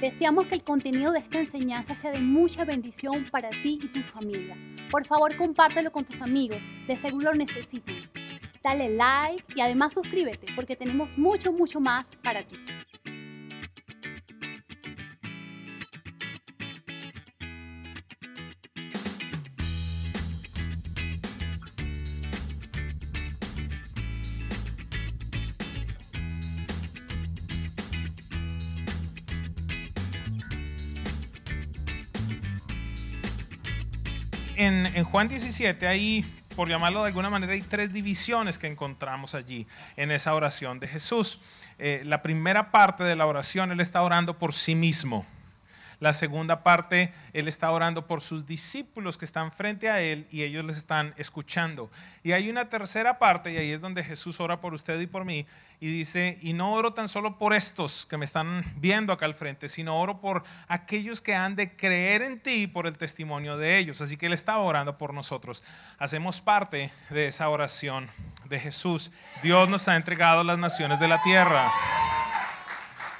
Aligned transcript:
Deseamos 0.00 0.46
que 0.46 0.54
el 0.54 0.64
contenido 0.64 1.12
de 1.12 1.18
esta 1.18 1.38
enseñanza 1.38 1.94
sea 1.94 2.10
de 2.10 2.20
mucha 2.20 2.64
bendición 2.64 3.26
para 3.30 3.50
ti 3.50 3.78
y 3.82 3.88
tu 3.88 4.00
familia. 4.00 4.56
Por 4.90 5.04
favor, 5.04 5.36
compártelo 5.36 5.92
con 5.92 6.06
tus 6.06 6.22
amigos, 6.22 6.72
de 6.86 6.96
seguro 6.96 7.32
lo 7.32 7.34
necesitan. 7.34 7.96
Dale 8.62 8.88
like 8.96 9.44
y 9.54 9.60
además 9.60 9.92
suscríbete 9.92 10.46
porque 10.56 10.74
tenemos 10.74 11.18
mucho, 11.18 11.52
mucho 11.52 11.80
más 11.80 12.12
para 12.22 12.42
ti. 12.42 12.56
En, 35.00 35.04
Juan 35.04 35.28
17, 35.28 35.86
ahí, 35.86 36.24
por 36.54 36.68
llamarlo 36.68 37.02
de 37.02 37.08
alguna 37.08 37.30
manera, 37.30 37.52
hay 37.52 37.62
tres 37.62 37.92
divisiones 37.92 38.58
que 38.58 38.66
encontramos 38.66 39.34
allí 39.34 39.66
en 39.96 40.10
esa 40.10 40.34
oración 40.34 40.78
de 40.78 40.88
Jesús. 40.88 41.40
Eh, 41.78 42.02
la 42.04 42.22
primera 42.22 42.70
parte 42.70 43.04
de 43.04 43.16
la 43.16 43.26
oración, 43.26 43.72
Él 43.72 43.80
está 43.80 44.02
orando 44.02 44.38
por 44.38 44.52
sí 44.52 44.74
mismo. 44.74 45.26
La 46.00 46.14
segunda 46.14 46.62
parte, 46.62 47.12
Él 47.34 47.46
está 47.46 47.70
orando 47.70 48.06
por 48.06 48.22
sus 48.22 48.46
discípulos 48.46 49.18
que 49.18 49.26
están 49.26 49.52
frente 49.52 49.90
a 49.90 50.00
Él 50.00 50.26
y 50.30 50.42
ellos 50.42 50.64
les 50.64 50.78
están 50.78 51.12
escuchando. 51.18 51.90
Y 52.22 52.32
hay 52.32 52.48
una 52.48 52.70
tercera 52.70 53.18
parte, 53.18 53.52
y 53.52 53.58
ahí 53.58 53.70
es 53.70 53.82
donde 53.82 54.02
Jesús 54.02 54.40
ora 54.40 54.62
por 54.62 54.72
usted 54.72 54.98
y 54.98 55.06
por 55.06 55.26
mí, 55.26 55.46
y 55.78 55.88
dice, 55.90 56.38
y 56.40 56.54
no 56.54 56.72
oro 56.72 56.94
tan 56.94 57.08
solo 57.08 57.36
por 57.36 57.52
estos 57.52 58.06
que 58.06 58.16
me 58.16 58.24
están 58.24 58.64
viendo 58.76 59.12
acá 59.12 59.26
al 59.26 59.34
frente, 59.34 59.68
sino 59.68 60.00
oro 60.00 60.20
por 60.20 60.42
aquellos 60.68 61.20
que 61.20 61.34
han 61.34 61.54
de 61.54 61.76
creer 61.76 62.22
en 62.22 62.40
ti 62.40 62.66
por 62.66 62.86
el 62.86 62.96
testimonio 62.96 63.58
de 63.58 63.76
ellos. 63.76 64.00
Así 64.00 64.16
que 64.16 64.26
Él 64.26 64.32
estaba 64.32 64.62
orando 64.62 64.96
por 64.96 65.12
nosotros. 65.12 65.62
Hacemos 65.98 66.40
parte 66.40 66.90
de 67.10 67.28
esa 67.28 67.50
oración 67.50 68.08
de 68.48 68.58
Jesús. 68.58 69.10
Dios 69.42 69.68
nos 69.68 69.86
ha 69.88 69.96
entregado 69.96 70.44
las 70.44 70.58
naciones 70.58 70.98
de 70.98 71.08
la 71.08 71.20
tierra. 71.22 71.70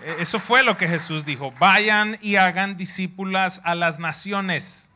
Eh, 0.03 0.17
eso 0.20 0.41
fue 0.41 0.62
lo 0.62 0.77
que 0.77 0.89
Jesús 0.89 1.25
dijo. 1.25 1.53
Vayan 1.59 2.19
y 2.23 2.37
hagan 2.37 2.77
discípulas 2.77 3.61
a 3.65 3.75
las 3.75 3.98
naciones. 3.98 4.91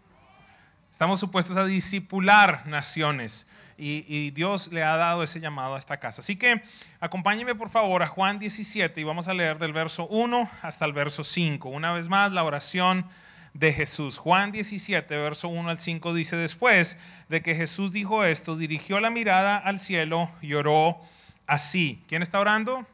Estamos 0.91 1.21
supuestos 1.21 1.57
a 1.57 1.65
discipular 1.65 2.67
naciones. 2.67 3.47
Y, 3.77 4.31
Dios 4.31 4.71
le 4.73 4.85
ha 4.85 4.97
dado 4.97 5.25
ese 5.25 5.41
llamado 5.41 5.75
a 5.75 5.79
esta 5.79 5.99
casa. 5.99 6.23
Así 6.23 6.37
que 6.37 6.63
acompáñeme 7.01 7.57
por 7.57 7.69
favor 7.69 8.05
a 8.05 8.07
Juan 8.07 8.39
17 8.39 9.01
y 9.01 9.05
vamos 9.05 9.27
a 9.27 9.35
leer 9.35 9.59
del 9.59 9.73
verso 9.73 10.07
1 10.07 10.49
hasta 10.63 10.85
el 10.85 10.93
verso 10.93 11.25
5. 11.25 11.69
Una 11.69 11.93
vez 11.93 12.09
más, 12.09 12.31
la 12.31 12.45
oración 12.45 13.05
de 13.53 13.73
Jesús. 13.73 14.19
Juan 14.19 14.53
17, 14.53 15.17
verso 15.17 15.49
1 15.49 15.69
al 15.69 15.79
5 15.81 16.15
dice, 16.15 16.37
después 16.37 16.99
de 17.29 17.43
que 17.43 17.57
Jesús 17.57 17.91
dijo 17.91 18.25
esto, 18.25 18.57
dirigió 18.57 19.01
la 19.01 19.11
mirada 19.11 19.57
al 19.57 19.81
cielo 19.81 20.31
y 20.41 20.55
oró 20.55 21.01
así. 21.49 22.01
¿Quién 22.07 22.23
está 22.23 22.39
orando? 22.39 22.87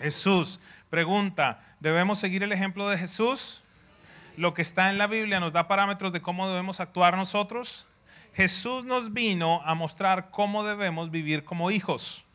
Jesús. 0.00 0.58
Pregunta, 0.92 1.58
¿debemos 1.80 2.18
seguir 2.18 2.42
el 2.42 2.52
ejemplo 2.52 2.86
de 2.90 2.98
Jesús? 2.98 3.62
Lo 4.36 4.52
que 4.52 4.60
está 4.60 4.90
en 4.90 4.98
la 4.98 5.06
Biblia 5.06 5.40
nos 5.40 5.54
da 5.54 5.66
parámetros 5.66 6.12
de 6.12 6.20
cómo 6.20 6.46
debemos 6.50 6.80
actuar 6.80 7.16
nosotros. 7.16 7.86
Jesús 8.34 8.84
nos 8.84 9.14
vino 9.14 9.62
a 9.64 9.74
mostrar 9.74 10.28
cómo 10.28 10.64
debemos 10.64 11.10
vivir 11.10 11.44
como 11.44 11.70
hijos. 11.70 12.26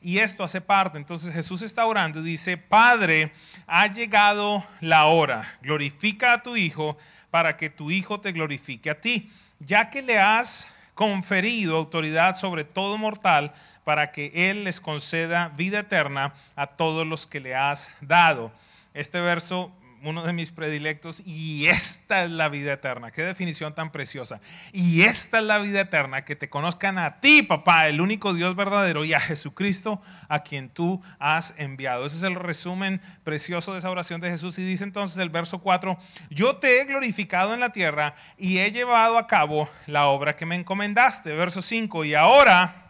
Y 0.00 0.20
esto 0.20 0.42
hace 0.42 0.62
parte. 0.62 0.96
Entonces 0.96 1.34
Jesús 1.34 1.60
está 1.60 1.84
orando 1.84 2.20
y 2.20 2.22
dice, 2.22 2.56
Padre, 2.56 3.34
ha 3.66 3.88
llegado 3.88 4.64
la 4.80 5.04
hora. 5.04 5.58
Glorifica 5.60 6.32
a 6.32 6.42
tu 6.42 6.56
Hijo 6.56 6.96
para 7.30 7.58
que 7.58 7.68
tu 7.68 7.90
Hijo 7.90 8.22
te 8.22 8.32
glorifique 8.32 8.88
a 8.88 9.02
ti. 9.02 9.30
Ya 9.58 9.90
que 9.90 10.00
le 10.00 10.18
has 10.18 10.66
conferido 10.94 11.76
autoridad 11.76 12.36
sobre 12.36 12.64
todo 12.64 12.96
mortal, 12.96 13.52
para 13.84 14.12
que 14.12 14.30
Él 14.34 14.64
les 14.64 14.80
conceda 14.80 15.48
vida 15.56 15.80
eterna 15.80 16.34
a 16.56 16.66
todos 16.66 17.06
los 17.06 17.26
que 17.26 17.40
le 17.40 17.54
has 17.54 17.90
dado. 18.00 18.52
Este 18.94 19.20
verso, 19.20 19.72
uno 20.02 20.24
de 20.24 20.32
mis 20.32 20.50
predilectos, 20.50 21.22
y 21.24 21.66
esta 21.66 22.24
es 22.24 22.30
la 22.30 22.48
vida 22.48 22.72
eterna. 22.72 23.10
Qué 23.10 23.22
definición 23.22 23.74
tan 23.74 23.90
preciosa. 23.90 24.40
Y 24.72 25.02
esta 25.02 25.38
es 25.38 25.44
la 25.44 25.58
vida 25.58 25.80
eterna, 25.80 26.24
que 26.24 26.36
te 26.36 26.50
conozcan 26.50 26.98
a 26.98 27.20
ti, 27.20 27.42
papá, 27.42 27.88
el 27.88 28.00
único 28.00 28.34
Dios 28.34 28.54
verdadero, 28.54 29.04
y 29.04 29.14
a 29.14 29.20
Jesucristo, 29.20 30.02
a 30.28 30.42
quien 30.42 30.68
tú 30.68 31.02
has 31.18 31.54
enviado. 31.56 32.04
Ese 32.04 32.16
es 32.16 32.22
el 32.24 32.34
resumen 32.34 33.00
precioso 33.24 33.72
de 33.72 33.78
esa 33.78 33.90
oración 33.90 34.20
de 34.20 34.30
Jesús. 34.30 34.58
Y 34.58 34.64
dice 34.64 34.84
entonces 34.84 35.18
el 35.18 35.30
verso 35.30 35.60
4, 35.60 35.96
yo 36.30 36.56
te 36.56 36.80
he 36.80 36.84
glorificado 36.84 37.54
en 37.54 37.60
la 37.60 37.70
tierra 37.70 38.14
y 38.36 38.58
he 38.58 38.70
llevado 38.70 39.18
a 39.18 39.26
cabo 39.26 39.70
la 39.86 40.06
obra 40.06 40.36
que 40.36 40.46
me 40.46 40.56
encomendaste. 40.56 41.32
Verso 41.32 41.62
5, 41.62 42.04
y 42.04 42.14
ahora 42.14 42.81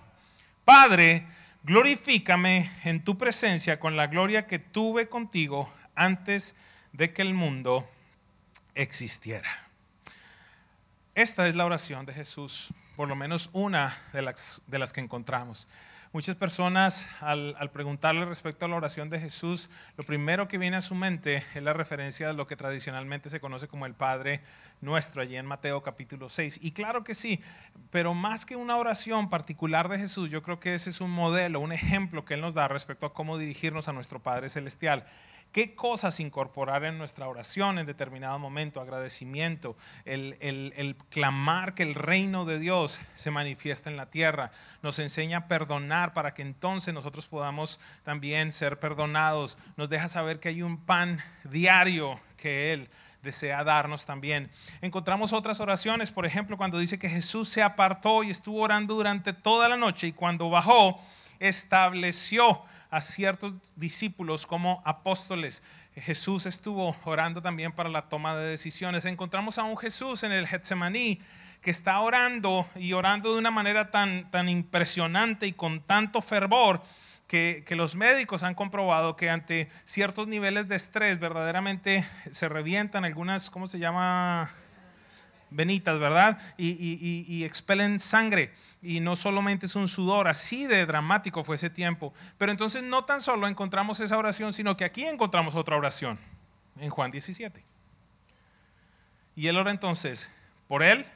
Padre, 0.74 1.26
glorifícame 1.64 2.70
en 2.84 3.04
tu 3.04 3.18
presencia 3.18 3.78
con 3.78 3.94
la 3.94 4.06
gloria 4.06 4.46
que 4.46 4.58
tuve 4.58 5.06
contigo 5.06 5.70
antes 5.94 6.54
de 6.94 7.12
que 7.12 7.20
el 7.20 7.34
mundo 7.34 7.86
existiera. 8.74 9.68
Esta 11.14 11.46
es 11.46 11.56
la 11.56 11.66
oración 11.66 12.06
de 12.06 12.14
Jesús, 12.14 12.72
por 12.96 13.06
lo 13.06 13.14
menos 13.14 13.50
una 13.52 13.94
de 14.14 14.22
las, 14.22 14.62
de 14.66 14.78
las 14.78 14.94
que 14.94 15.02
encontramos. 15.02 15.68
Muchas 16.12 16.36
personas 16.36 17.06
al, 17.22 17.70
preguntarle 17.72 18.26
respecto 18.26 18.66
a 18.66 18.68
la 18.68 18.76
oración 18.76 19.08
de 19.08 19.18
Jesús, 19.18 19.70
lo 19.96 20.04
primero 20.04 20.46
que 20.46 20.58
viene 20.58 20.76
a 20.76 20.82
su 20.82 20.94
mente 20.94 21.42
es 21.54 21.62
la 21.62 21.72
referencia 21.72 22.26
de 22.26 22.34
lo 22.34 22.46
que 22.46 22.54
tradicionalmente 22.54 23.30
se 23.30 23.40
conoce 23.40 23.66
como 23.66 23.86
el 23.86 23.94
Padre 23.94 24.42
Nuestro, 24.82 25.22
allí 25.22 25.36
en 25.36 25.46
Mateo 25.46 25.82
capítulo 25.82 26.28
6. 26.28 26.58
Y 26.60 26.72
claro 26.72 27.02
que 27.02 27.14
sí, 27.14 27.40
pero 27.90 28.12
más 28.12 28.44
que 28.44 28.56
una 28.56 28.76
oración 28.76 29.30
particular 29.30 29.88
de 29.88 29.96
Jesús, 29.96 30.30
yo 30.30 30.42
creo 30.42 30.60
que 30.60 30.74
ese 30.74 30.90
es 30.90 31.00
un 31.00 31.10
modelo, 31.10 31.60
un 31.60 31.72
ejemplo 31.72 32.26
que 32.26 32.34
Él 32.34 32.42
nos 32.42 32.52
da 32.52 32.68
respecto 32.68 33.06
a 33.06 33.14
cómo 33.14 33.38
dirigirnos 33.38 33.88
a 33.88 33.94
nuestro 33.94 34.22
Padre 34.22 34.50
Celestial 34.50 35.06
qué 35.52 35.74
cosas 35.74 36.18
incorporar 36.18 36.84
en 36.84 36.98
nuestra 36.98 37.28
oración 37.28 37.78
en 37.78 37.86
determinado 37.86 38.38
momento, 38.38 38.80
agradecimiento, 38.80 39.76
el, 40.04 40.96
clamar 41.10 41.74
que 41.74 41.82
el 41.82 41.94
reino 41.94 42.44
de 42.44 42.58
Dios 42.58 43.00
se 43.14 43.30
manifiesta 43.30 43.90
en 43.90 43.96
la 43.96 44.10
tierra, 44.10 44.50
nos 44.82 44.98
enseña 44.98 45.38
a 45.38 45.48
perdonar 45.48 46.14
para 46.14 46.34
que 46.34 46.42
entonces 46.42 46.94
nosotros 46.94 47.26
podamos 47.26 47.78
también 48.02 48.50
ser 48.50 48.80
perdonados, 48.80 49.58
nos 49.76 49.90
deja 49.90 50.08
saber 50.08 50.40
que 50.40 50.48
hay 50.48 50.62
un 50.62 50.78
pan 50.78 51.22
diario 51.44 52.18
que 52.36 52.72
Él 52.72 52.88
desea 53.22 53.62
darnos 53.62 54.04
también. 54.04 54.50
Encontramos 54.80 55.32
otras 55.32 55.60
oraciones, 55.60 56.10
por 56.10 56.26
ejemplo, 56.26 56.56
cuando 56.56 56.78
dice 56.78 56.98
que 56.98 57.08
Jesús 57.08 57.48
se 57.48 57.62
apartó 57.62 58.24
y 58.24 58.30
estuvo 58.30 58.60
orando 58.60 58.94
durante 58.94 59.32
toda 59.32 59.68
la 59.68 59.76
noche 59.76 60.08
y 60.08 60.12
cuando 60.12 60.50
bajó, 60.50 61.00
estableció 61.42 62.62
a 62.90 63.00
ciertos 63.00 63.52
discípulos 63.76 64.46
como 64.46 64.82
apóstoles. 64.84 65.62
Jesús 65.94 66.46
estuvo 66.46 66.96
orando 67.04 67.42
también 67.42 67.72
para 67.72 67.88
la 67.88 68.08
toma 68.08 68.36
de 68.36 68.48
decisiones. 68.48 69.04
Encontramos 69.04 69.58
a 69.58 69.64
un 69.64 69.76
Jesús 69.76 70.22
en 70.22 70.32
el 70.32 70.46
Getsemaní 70.46 71.20
que 71.60 71.70
está 71.70 71.98
orando 72.00 72.66
y 72.76 72.92
orando 72.92 73.32
de 73.32 73.38
una 73.38 73.50
manera 73.50 73.90
tan, 73.90 74.30
tan 74.30 74.48
impresionante 74.48 75.46
y 75.46 75.52
con 75.52 75.80
tanto 75.80 76.22
fervor 76.22 76.82
que, 77.26 77.62
que, 77.66 77.76
los 77.76 77.94
médicos 77.94 78.42
han 78.42 78.54
comprobado 78.54 79.16
que 79.16 79.30
ante 79.30 79.68
ciertos 79.84 80.28
niveles 80.28 80.68
de 80.68 80.76
estrés 80.76 81.18
verdaderamente 81.18 82.06
se 82.30 82.48
revientan 82.48 83.04
algunas, 83.04 83.48
¿cómo 83.48 83.66
se 83.66 83.78
llama? 83.78 84.50
Venitas, 85.50 85.98
¿verdad? 85.98 86.38
Y, 86.56 86.70
y, 86.70 87.24
y 87.28 87.44
expelen 87.44 88.00
sangre 88.00 88.52
y 88.82 88.98
no 88.98 89.14
solamente 89.14 89.66
es 89.66 89.76
un 89.76 89.86
sudor, 89.86 90.26
así 90.26 90.66
de 90.66 90.84
dramático 90.84 91.44
fue 91.44 91.54
ese 91.54 91.70
tiempo. 91.70 92.12
Pero 92.36 92.50
entonces 92.50 92.82
no 92.82 93.04
tan 93.04 93.22
solo 93.22 93.46
encontramos 93.46 94.00
esa 94.00 94.18
oración, 94.18 94.52
sino 94.52 94.76
que 94.76 94.84
aquí 94.84 95.04
encontramos 95.04 95.54
otra 95.54 95.76
oración, 95.76 96.18
en 96.78 96.90
Juan 96.90 97.12
17. 97.12 97.64
Y 99.36 99.46
él 99.46 99.56
ora 99.56 99.70
entonces 99.70 100.30
por 100.66 100.82
él, 100.82 101.06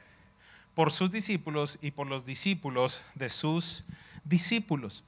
por 0.73 0.91
sus 0.91 1.11
discípulos 1.11 1.77
y 1.81 1.91
por 1.91 2.07
los 2.07 2.25
discípulos 2.25 3.01
de 3.15 3.29
sus 3.29 3.83
discípulos. 4.23 5.03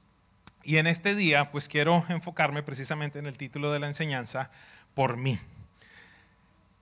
Y 0.62 0.76
en 0.76 0.86
este 0.86 1.14
día, 1.14 1.50
pues 1.50 1.68
quiero 1.68 2.04
enfocarme 2.08 2.62
precisamente 2.62 3.18
en 3.18 3.26
el 3.26 3.38
título 3.38 3.72
de 3.72 3.78
la 3.78 3.86
enseñanza, 3.86 4.50
por 4.94 5.16
mí. 5.16 5.38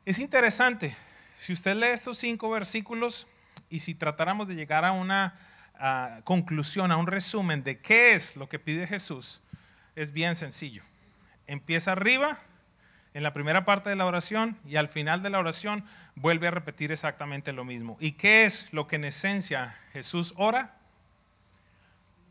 Es 0.05 0.19
interesante, 0.19 0.97
si 1.37 1.53
usted 1.53 1.77
lee 1.77 1.89
estos 1.89 2.19
cinco 2.19 2.51
versículos 2.51 3.29
y 3.71 3.81
si 3.81 3.95
tratáramos 3.95 4.49
de 4.49 4.55
llegar 4.55 4.85
a 4.85 4.93
una 4.93 5.39
conclusión, 6.25 6.91
a 6.91 6.97
un 6.97 7.07
resumen 7.07 7.63
de 7.63 7.81
qué 7.81 8.15
es 8.15 8.37
lo 8.37 8.49
que 8.49 8.59
pide 8.59 8.87
Jesús, 8.87 9.43
es 9.95 10.13
bien 10.13 10.37
sencillo. 10.37 10.83
Empieza 11.47 11.93
arriba, 11.93 12.39
en 13.15 13.23
la 13.23 13.33
primera 13.33 13.65
parte 13.65 13.89
de 13.91 13.97
la 13.97 14.07
oración, 14.07 14.59
y 14.67 14.77
al 14.77 14.89
final 14.89 15.23
de 15.23 15.31
la 15.31 15.39
oración 15.39 15.85
vuelve 16.15 16.49
a 16.49 16.51
repetir 16.51 16.93
exactamente 16.93 17.53
lo 17.53 17.65
mismo. 17.65 17.97
¿Y 18.01 18.13
qué 18.13 18.45
es 18.45 18.73
lo 18.73 18.87
que 18.87 18.97
en 18.97 19.05
esencia 19.05 19.77
Jesús 19.93 20.35
ora? 20.37 20.77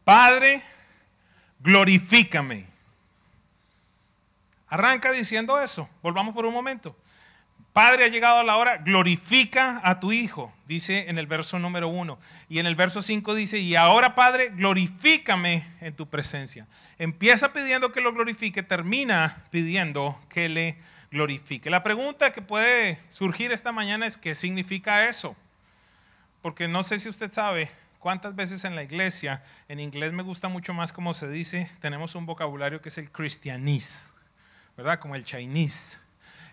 Padre, 0.03 0.63
glorifícame. 1.59 2.67
Arranca 4.69 5.11
diciendo 5.11 5.59
eso. 5.59 5.89
Volvamos 6.01 6.33
por 6.33 6.45
un 6.45 6.53
momento. 6.53 6.95
Padre, 7.77 8.05
ha 8.05 8.07
llegado 8.07 8.41
la 8.41 8.57
hora, 8.57 8.77
glorifica 8.77 9.81
a 9.83 9.99
tu 9.99 10.11
Hijo, 10.11 10.51
dice 10.67 11.11
en 11.11 11.19
el 11.19 11.27
verso 11.27 11.59
número 11.59 11.87
uno. 11.89 12.17
Y 12.49 12.57
en 12.57 12.65
el 12.65 12.75
verso 12.75 13.03
5 13.03 13.35
dice, 13.35 13.59
y 13.59 13.75
ahora 13.75 14.15
Padre, 14.15 14.49
glorifícame 14.49 15.63
en 15.79 15.93
tu 15.95 16.09
presencia. 16.09 16.65
Empieza 16.97 17.53
pidiendo 17.53 17.91
que 17.91 18.01
lo 18.01 18.13
glorifique, 18.13 18.63
termina 18.63 19.43
pidiendo 19.51 20.19
que 20.27 20.49
le 20.49 20.79
glorifique. 21.11 21.69
La 21.69 21.83
pregunta 21.83 22.33
que 22.33 22.41
puede 22.41 22.97
surgir 23.11 23.51
esta 23.51 23.71
mañana 23.71 24.07
es, 24.07 24.17
¿qué 24.17 24.33
significa 24.33 25.07
eso? 25.07 25.35
Porque 26.41 26.67
no 26.67 26.81
sé 26.81 26.97
si 26.97 27.09
usted 27.09 27.31
sabe 27.31 27.69
cuántas 27.99 28.35
veces 28.35 28.65
en 28.65 28.75
la 28.75 28.81
iglesia, 28.81 29.43
en 29.67 29.79
inglés 29.79 30.13
me 30.13 30.23
gusta 30.23 30.47
mucho 30.47 30.73
más 30.73 30.91
como 30.91 31.13
se 31.13 31.29
dice, 31.29 31.69
tenemos 31.79 32.15
un 32.15 32.25
vocabulario 32.25 32.81
que 32.81 32.89
es 32.89 32.97
el 32.97 33.11
cristianis, 33.11 34.15
¿verdad? 34.75 34.97
Como 34.97 35.13
el 35.13 35.23
chinese 35.23 35.99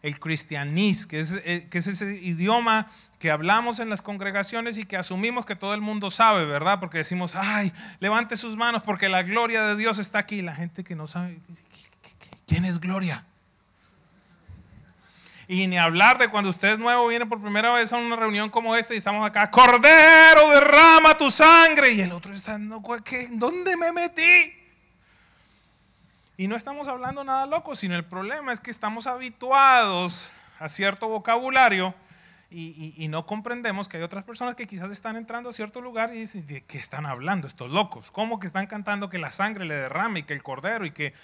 el 0.05 0.21
cristianismo, 0.21 1.09
que 1.09 1.19
es, 1.19 1.33
eh, 1.47 1.67
que 1.71 1.79
es 1.79 1.87
ese 1.87 2.21
idioma 2.21 2.89
que 3.19 3.31
hablamos 3.31 3.79
en 3.79 3.89
las 3.89 4.03
congregaciones 4.03 4.77
y 4.77 4.85
que 4.85 4.99
asumimos 4.99 5.47
que 5.47 5.57
todo 5.57 5.73
el 5.73 5.81
mundo 5.81 6.11
sabe, 6.11 6.45
¿verdad? 6.45 6.79
Porque 6.79 6.99
decimos, 6.99 7.35
ay, 7.35 7.73
levante 8.01 8.37
sus 8.37 8.55
manos 8.55 8.83
porque 8.83 9.09
la 9.09 9.23
gloria 9.23 9.63
de 9.63 9.77
Dios 9.77 9.99
está 9.99 10.19
aquí. 10.19 10.43
La 10.43 10.55
gente 10.55 10.85
que 10.85 10.95
no 10.95 11.07
sabe, 11.07 11.39
¿quién 12.47 12.67
es 12.67 12.81
gloria? 12.81 13.25
Y 15.49 15.67
ni 15.69 15.79
hablar 15.79 16.19
de 16.19 16.29
cuando 16.29 16.51
usted 16.51 16.75
es 16.75 16.79
nuevo, 16.79 17.09
viene 17.09 17.25
por 17.25 17.41
primera 17.41 17.73
vez 17.73 17.91
a 17.95 17.97
una 17.97 18.17
reunión 18.17 18.51
como 18.51 18.77
esta 18.77 18.93
y 18.93 18.99
estamos 18.99 19.27
acá, 19.27 19.51
Cordero, 19.51 20.51
derrama 20.51 21.17
tu 21.17 21.31
sangre. 21.31 21.93
Y 21.93 22.03
el 22.03 22.13
otro 22.13 22.35
está, 22.35 22.59
¿dónde 22.59 23.77
me 23.79 23.91
metí? 23.91 24.64
Y 26.37 26.49
no 26.49 26.57
estamos 26.57 26.89
hablando 26.89 27.23
nada 27.23 27.47
loco, 27.47 27.77
sino 27.77 27.95
el 27.95 28.05
problema 28.05 28.53
es 28.53 28.61
que 28.61 28.71
estamos 28.71 29.07
habituados 29.07 30.31
a 30.59 30.69
cierto 30.69 31.09
vocabulario 31.09 31.95
y, 32.51 33.09
no 33.09 33.27
comprendemos 33.27 33.89
que 33.89 33.97
hay 33.97 34.03
otras 34.05 34.23
personas 34.23 34.55
que 34.55 34.69
quizás 34.69 34.91
están 34.91 35.17
entrando 35.17 35.51
a 35.51 35.53
cierto 35.53 35.81
lugar 35.81 36.11
y 36.15 36.21
dicen, 36.21 36.47
¿de 36.47 36.63
qué 36.63 36.79
están 36.79 37.05
hablando 37.05 37.49
estos 37.49 37.69
locos? 37.69 38.13
¿Cómo 38.13 38.39
que 38.39 38.47
están 38.47 38.69
cantando 38.69 39.11
que 39.11 39.19
la 39.19 39.33
sangre 39.33 39.65
le 39.65 39.75
derrame 39.75 40.21
y 40.21 40.23
que 40.23 40.35
el 40.35 40.43
cordero 40.43 40.87
y 40.87 40.93
que... 40.93 41.15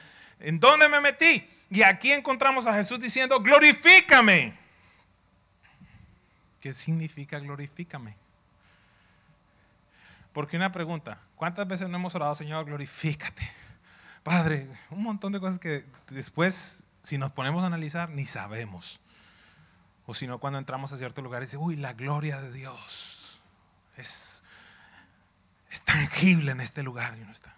¿En 0.41 0.59
dónde 0.59 0.89
me 0.89 1.01
metí? 1.01 1.49
Y 1.71 1.83
aquí 1.83 2.11
encontramos 2.11 2.67
a 2.67 2.75
Jesús 2.75 2.99
diciendo, 2.99 3.39
glorifícame. 3.41 4.55
¿Qué 6.61 6.73
significa 6.73 7.39
glorifícame? 7.39 8.17
Porque 10.33 10.57
una 10.57 10.73
pregunta, 10.73 11.21
¿cuántas 11.37 11.69
veces 11.69 11.89
no 11.89 11.97
hemos 11.97 12.15
orado, 12.17 12.35
Señor, 12.35 12.65
glorifícate? 12.65 13.60
Padre, 14.23 14.69
un 14.91 15.03
montón 15.03 15.33
de 15.33 15.41
cosas 15.41 15.59
que 15.59 15.85
después, 16.11 16.83
si 17.03 17.19
nos 17.19 17.33
ponemos 17.33 17.65
a 17.65 17.69
analizar, 17.69 18.11
ni 18.11 18.27
sabemos. 18.27 19.01
O 20.07 20.15
si 20.15 20.27
no, 20.27 20.39
cuando 20.41 20.59
entramos 20.59 20.93
a 20.93 20.99
cierto 20.99 21.23
lugar, 21.23 21.41
dice, 21.41 21.57
uy, 21.57 21.77
la 21.77 21.93
gloria 21.93 22.41
de 22.41 22.53
Dios 22.53 23.41
es, 23.97 24.43
tangible 25.85 26.53
en 26.53 26.61
este 26.61 26.83
lugar. 26.83 27.17
Y 27.17 27.23
uno 27.23 27.33
está. 27.33 27.55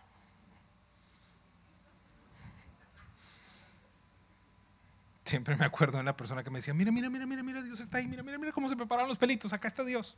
Siempre 5.25 5.57
me 5.57 5.65
acuerdo 5.65 5.97
de 5.97 6.03
una 6.03 6.17
persona 6.17 6.45
que 6.45 6.51
me 6.51 6.59
decía, 6.59 6.75
mira, 6.75 6.93
mira, 6.93 7.09
mira, 7.09 7.25
mira, 7.27 7.43
mira, 7.43 7.63
Dios 7.63 7.81
está 7.81 7.99
ahí, 7.99 8.07
mira, 8.07 8.23
mira, 8.23 8.39
mira 8.39 8.53
cómo 8.53 8.69
se 8.69 8.77
preparan 8.77 9.09
los 9.09 9.17
pelitos, 9.17 9.53
acá 9.53 9.69
está 9.69 9.83
Dios. 9.83 10.17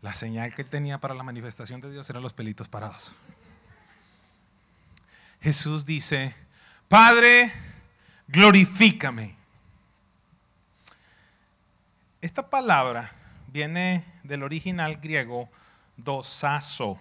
La 0.00 0.14
señal 0.14 0.54
que 0.54 0.62
él 0.62 0.70
tenía 0.70 0.98
para 0.98 1.14
la 1.14 1.22
manifestación 1.22 1.80
de 1.80 1.90
Dios 1.90 2.08
eran 2.08 2.22
los 2.22 2.32
pelitos 2.32 2.68
parados. 2.68 3.14
Jesús 5.40 5.86
dice, 5.86 6.34
Padre, 6.88 7.52
glorifícame. 8.28 9.36
Esta 12.20 12.48
palabra 12.48 13.12
viene 13.48 14.04
del 14.24 14.42
original 14.42 14.96
griego 14.96 15.48
dosazo. 15.96 17.00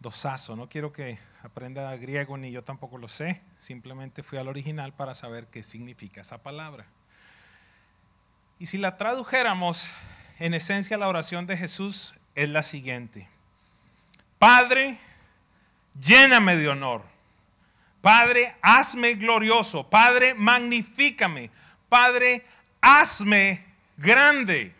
Dosazo, 0.00 0.56
no 0.56 0.68
quiero 0.68 0.92
que 0.92 1.18
aprenda 1.42 1.94
griego 1.96 2.36
ni 2.36 2.50
yo 2.50 2.62
tampoco 2.62 2.98
lo 2.98 3.08
sé, 3.08 3.40
simplemente 3.58 4.22
fui 4.22 4.38
al 4.38 4.48
original 4.48 4.92
para 4.92 5.14
saber 5.14 5.46
qué 5.46 5.62
significa 5.62 6.20
esa 6.20 6.38
palabra. 6.38 6.86
Y 8.58 8.66
si 8.66 8.78
la 8.78 8.96
tradujéramos, 8.96 9.88
en 10.38 10.54
esencia 10.54 10.96
la 10.96 11.08
oración 11.08 11.46
de 11.46 11.56
Jesús 11.56 12.14
es 12.34 12.48
la 12.48 12.62
siguiente. 12.62 13.28
Padre, 14.38 14.98
lléname 16.00 16.56
de 16.56 16.68
honor. 16.68 17.02
Padre, 18.00 18.54
hazme 18.62 19.14
glorioso. 19.14 19.88
Padre, 19.88 20.34
magnifícame. 20.34 21.50
Padre, 21.88 22.44
hazme 22.80 23.64
grande. 23.96 24.74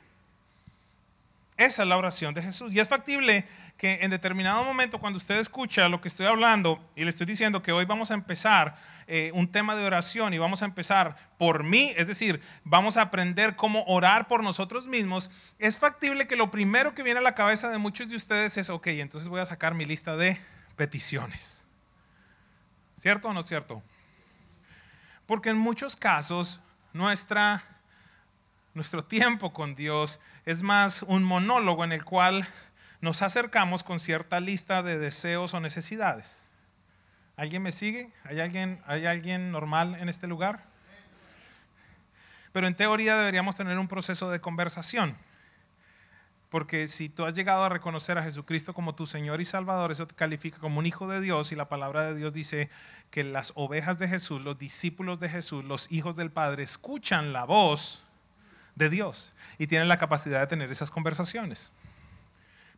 Esa 1.56 1.82
es 1.82 1.88
la 1.88 1.96
oración 1.96 2.34
de 2.34 2.42
Jesús. 2.42 2.72
Y 2.72 2.80
es 2.80 2.88
factible 2.88 3.44
que 3.76 3.98
en 4.02 4.10
determinado 4.10 4.64
momento, 4.64 4.98
cuando 4.98 5.18
usted 5.18 5.38
escucha 5.38 5.88
lo 5.88 6.00
que 6.00 6.08
estoy 6.08 6.26
hablando 6.26 6.80
y 6.96 7.04
le 7.04 7.10
estoy 7.10 7.26
diciendo 7.26 7.62
que 7.62 7.72
hoy 7.72 7.84
vamos 7.84 8.10
a 8.10 8.14
empezar 8.14 8.76
eh, 9.06 9.30
un 9.34 9.46
tema 9.46 9.76
de 9.76 9.84
oración 9.84 10.32
y 10.34 10.38
vamos 10.38 10.62
a 10.62 10.64
empezar 10.64 11.16
por 11.38 11.62
mí, 11.62 11.92
es 11.96 12.06
decir, 12.06 12.40
vamos 12.64 12.96
a 12.96 13.02
aprender 13.02 13.54
cómo 13.54 13.84
orar 13.86 14.28
por 14.28 14.42
nosotros 14.42 14.86
mismos, 14.86 15.30
es 15.58 15.78
factible 15.78 16.26
que 16.26 16.36
lo 16.36 16.50
primero 16.50 16.94
que 16.94 17.02
viene 17.02 17.18
a 17.18 17.22
la 17.22 17.34
cabeza 17.34 17.68
de 17.70 17.78
muchos 17.78 18.08
de 18.08 18.16
ustedes 18.16 18.56
es, 18.56 18.70
ok, 18.70 18.86
entonces 18.88 19.28
voy 19.28 19.40
a 19.40 19.46
sacar 19.46 19.74
mi 19.74 19.84
lista 19.84 20.16
de 20.16 20.38
peticiones. 20.76 21.66
¿Cierto 22.96 23.28
o 23.28 23.32
no 23.32 23.42
cierto? 23.42 23.82
Porque 25.26 25.50
en 25.50 25.56
muchos 25.56 25.96
casos 25.96 26.60
nuestra, 26.92 27.62
nuestro 28.74 29.04
tiempo 29.04 29.52
con 29.52 29.74
Dios 29.74 30.20
es 30.44 30.62
más 30.62 31.02
un 31.02 31.24
monólogo 31.24 31.84
en 31.84 31.92
el 31.92 32.04
cual 32.04 32.48
nos 33.00 33.22
acercamos 33.22 33.82
con 33.82 33.98
cierta 33.98 34.40
lista 34.40 34.82
de 34.82 34.98
deseos 34.98 35.54
o 35.54 35.60
necesidades. 35.60 36.42
¿Alguien 37.36 37.62
me 37.62 37.72
sigue? 37.72 38.10
¿Hay 38.24 38.40
alguien, 38.40 38.80
¿Hay 38.86 39.06
alguien 39.06 39.50
normal 39.50 39.96
en 39.98 40.08
este 40.08 40.26
lugar? 40.26 40.64
Pero 42.52 42.66
en 42.66 42.76
teoría 42.76 43.16
deberíamos 43.16 43.56
tener 43.56 43.78
un 43.78 43.88
proceso 43.88 44.30
de 44.30 44.40
conversación 44.40 45.16
porque 46.52 46.86
si 46.86 47.08
tú 47.08 47.24
has 47.24 47.32
llegado 47.32 47.64
a 47.64 47.70
reconocer 47.70 48.18
a 48.18 48.22
Jesucristo 48.22 48.74
como 48.74 48.94
tu 48.94 49.06
Señor 49.06 49.40
y 49.40 49.46
Salvador, 49.46 49.90
eso 49.90 50.06
te 50.06 50.14
califica 50.14 50.58
como 50.58 50.80
un 50.80 50.84
hijo 50.84 51.08
de 51.08 51.22
Dios 51.22 51.50
y 51.50 51.56
la 51.56 51.70
palabra 51.70 52.06
de 52.06 52.14
Dios 52.14 52.34
dice 52.34 52.68
que 53.10 53.24
las 53.24 53.54
ovejas 53.54 53.98
de 53.98 54.06
Jesús, 54.06 54.42
los 54.42 54.58
discípulos 54.58 55.18
de 55.18 55.30
Jesús, 55.30 55.64
los 55.64 55.90
hijos 55.90 56.14
del 56.14 56.30
Padre, 56.30 56.62
escuchan 56.62 57.32
la 57.32 57.44
voz 57.44 58.04
de 58.74 58.90
Dios 58.90 59.34
y 59.56 59.66
tienen 59.66 59.88
la 59.88 59.96
capacidad 59.96 60.40
de 60.40 60.46
tener 60.46 60.70
esas 60.70 60.90
conversaciones. 60.90 61.72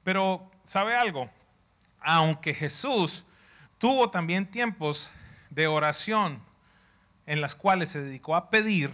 Pero, 0.05 0.49
¿sabe 0.63 0.95
algo? 0.95 1.29
Aunque 1.99 2.55
Jesús 2.55 3.25
tuvo 3.79 4.09
también 4.09 4.49
tiempos 4.49 5.11
de 5.51 5.67
oración 5.67 6.41
en 7.27 7.41
las 7.41 7.57
cuales 7.57 7.89
se 7.89 8.03
dedicó 8.03 8.37
a 8.37 8.51
pedir, 8.51 8.93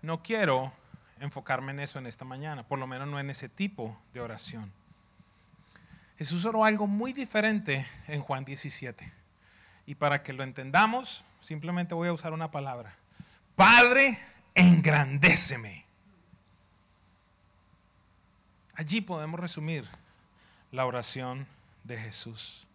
no 0.00 0.22
quiero 0.22 0.72
enfocarme 1.20 1.72
en 1.72 1.80
eso 1.80 1.98
en 1.98 2.06
esta 2.06 2.24
mañana, 2.24 2.66
por 2.66 2.78
lo 2.78 2.86
menos 2.86 3.08
no 3.08 3.20
en 3.20 3.30
ese 3.30 3.48
tipo 3.48 3.96
de 4.12 4.20
oración. 4.20 4.72
Jesús 6.18 6.44
oró 6.44 6.64
algo 6.64 6.86
muy 6.86 7.12
diferente 7.12 7.86
en 8.06 8.20
Juan 8.20 8.44
17. 8.44 9.10
Y 9.86 9.94
para 9.94 10.22
que 10.22 10.32
lo 10.32 10.44
entendamos, 10.44 11.24
simplemente 11.40 11.94
voy 11.94 12.08
a 12.08 12.12
usar 12.12 12.32
una 12.32 12.50
palabra. 12.50 12.94
Padre, 13.56 14.18
engrandéceme. 14.54 15.86
Allí 18.74 19.00
podemos 19.00 19.40
resumir 19.40 19.88
la 20.72 20.86
oración 20.86 21.46
de 21.84 21.98
Jesús. 21.98 22.66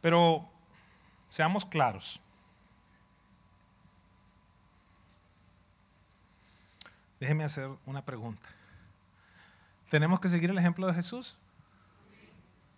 Pero 0.00 0.48
seamos 1.30 1.64
claros. 1.64 2.20
Déjeme 7.22 7.44
hacer 7.44 7.70
una 7.86 8.04
pregunta. 8.04 8.48
¿Tenemos 9.90 10.18
que 10.18 10.28
seguir 10.28 10.50
el 10.50 10.58
ejemplo 10.58 10.88
de 10.88 10.94
Jesús? 10.94 11.38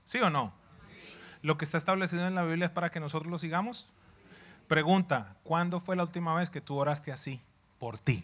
¿Sí 0.05 0.19
o 0.19 0.29
no? 0.29 0.53
¿Lo 1.41 1.57
que 1.57 1.65
está 1.65 1.79
establecido 1.79 2.29
en 2.29 2.35
la 2.35 2.43
Biblia 2.43 2.67
es 2.67 2.71
para 2.71 2.91
que 2.91 3.01
nosotros 3.01 3.31
lo 3.31 3.39
sigamos? 3.39 3.89
Pregunta, 4.69 5.35
¿cuándo 5.45 5.81
fue 5.81 5.97
la 5.97 6.03
última 6.03 6.35
vez 6.35 6.51
que 6.51 6.61
tú 6.61 6.77
oraste 6.77 7.11
así 7.11 7.41
por 7.79 7.97
ti? 7.97 8.23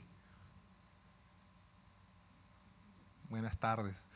Buenas 3.30 3.56
tardes. 3.56 4.06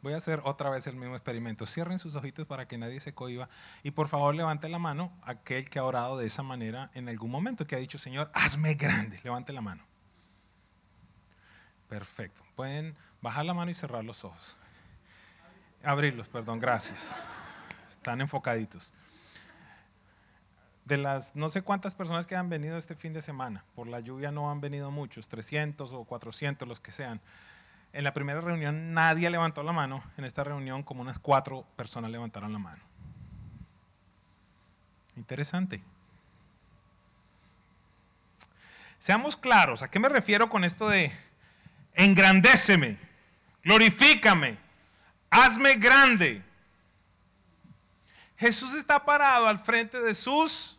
Voy 0.00 0.14
a 0.14 0.16
hacer 0.16 0.40
otra 0.44 0.70
vez 0.70 0.86
el 0.86 0.96
mismo 0.96 1.16
experimento. 1.16 1.66
Cierren 1.66 1.98
sus 1.98 2.14
ojitos 2.14 2.46
para 2.46 2.66
que 2.66 2.78
nadie 2.78 3.02
se 3.02 3.12
cohiba. 3.12 3.50
Y 3.82 3.90
por 3.90 4.08
favor 4.08 4.34
levante 4.34 4.70
la 4.70 4.78
mano 4.78 5.12
aquel 5.22 5.68
que 5.68 5.78
ha 5.78 5.84
orado 5.84 6.16
de 6.16 6.26
esa 6.26 6.42
manera 6.42 6.90
en 6.94 7.10
algún 7.10 7.30
momento, 7.30 7.66
que 7.66 7.76
ha 7.76 7.78
dicho, 7.78 7.98
Señor, 7.98 8.30
hazme 8.32 8.72
grande. 8.72 9.20
Levante 9.22 9.52
la 9.52 9.60
mano. 9.60 9.89
Perfecto. 11.90 12.44
Pueden 12.54 12.94
bajar 13.20 13.44
la 13.44 13.52
mano 13.52 13.70
y 13.70 13.74
cerrar 13.74 14.04
los 14.04 14.24
ojos. 14.24 14.56
Abrirlos, 15.82 16.28
perdón, 16.28 16.60
gracias. 16.60 17.26
Están 17.90 18.20
enfocaditos. 18.20 18.94
de 20.84 20.96
las 20.96 21.36
no 21.36 21.48
sé 21.48 21.62
cuántas 21.62 21.94
personas 21.94 22.26
que 22.26 22.34
han 22.34 22.48
venido 22.48 22.76
este 22.76 22.96
fin 22.96 23.12
de 23.12 23.22
semana, 23.22 23.64
por 23.76 23.86
la 23.86 24.00
lluvia 24.00 24.32
no 24.32 24.50
han 24.50 24.60
venido 24.60 24.90
muchos, 24.90 25.28
300 25.28 25.92
o 25.92 26.04
400, 26.04 26.66
los 26.66 26.80
que 26.80 26.90
sean. 26.90 27.20
En 27.92 28.02
la 28.02 28.12
primera 28.12 28.40
reunión 28.40 28.92
nadie 28.92 29.30
levantó 29.30 29.62
la 29.62 29.72
mano, 29.72 30.02
en 30.16 30.24
esta 30.24 30.42
reunión 30.42 30.82
como 30.82 31.02
unas 31.02 31.18
cuatro 31.18 31.64
personas 31.76 32.10
levantaron 32.10 32.52
la 32.52 32.58
mano. 32.58 32.82
Interesante. 35.16 35.82
Seamos 38.98 39.36
claros, 39.36 39.82
¿a 39.82 39.90
qué 39.90 40.00
me 40.00 40.08
refiero 40.08 40.48
con 40.48 40.64
esto 40.64 40.88
de 40.88 41.12
engrandéceme, 41.94 42.98
glorifícame, 43.62 44.58
hazme 45.30 45.74
grande? 45.76 46.42
Jesús 48.38 48.74
está 48.74 49.04
parado 49.04 49.46
al 49.46 49.58
frente 49.58 50.00
de 50.00 50.14
sus 50.14 50.78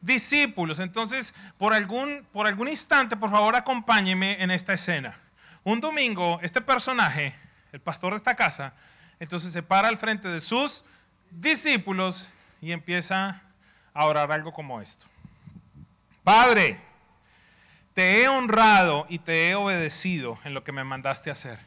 discípulos. 0.00 0.78
Entonces, 0.80 1.34
por 1.58 1.72
algún, 1.72 2.26
por 2.32 2.46
algún 2.46 2.68
instante, 2.68 3.16
por 3.16 3.30
favor, 3.30 3.56
acompáñeme 3.56 4.42
en 4.42 4.50
esta 4.50 4.74
escena. 4.74 5.18
Un 5.64 5.80
domingo, 5.80 6.38
este 6.42 6.60
personaje, 6.60 7.34
el 7.72 7.80
pastor 7.80 8.12
de 8.12 8.18
esta 8.18 8.36
casa, 8.36 8.74
entonces 9.18 9.52
se 9.52 9.62
para 9.62 9.88
al 9.88 9.98
frente 9.98 10.28
de 10.28 10.40
sus 10.40 10.84
discípulos 11.30 12.28
y 12.60 12.72
empieza 12.72 13.40
a 13.94 14.04
orar 14.06 14.30
algo 14.32 14.52
como 14.52 14.80
esto. 14.80 15.06
Padre, 16.24 16.80
te 17.94 18.22
he 18.22 18.28
honrado 18.28 19.06
y 19.08 19.18
te 19.18 19.50
he 19.50 19.54
obedecido 19.54 20.38
en 20.44 20.54
lo 20.54 20.64
que 20.64 20.72
me 20.72 20.84
mandaste 20.84 21.30
hacer. 21.30 21.58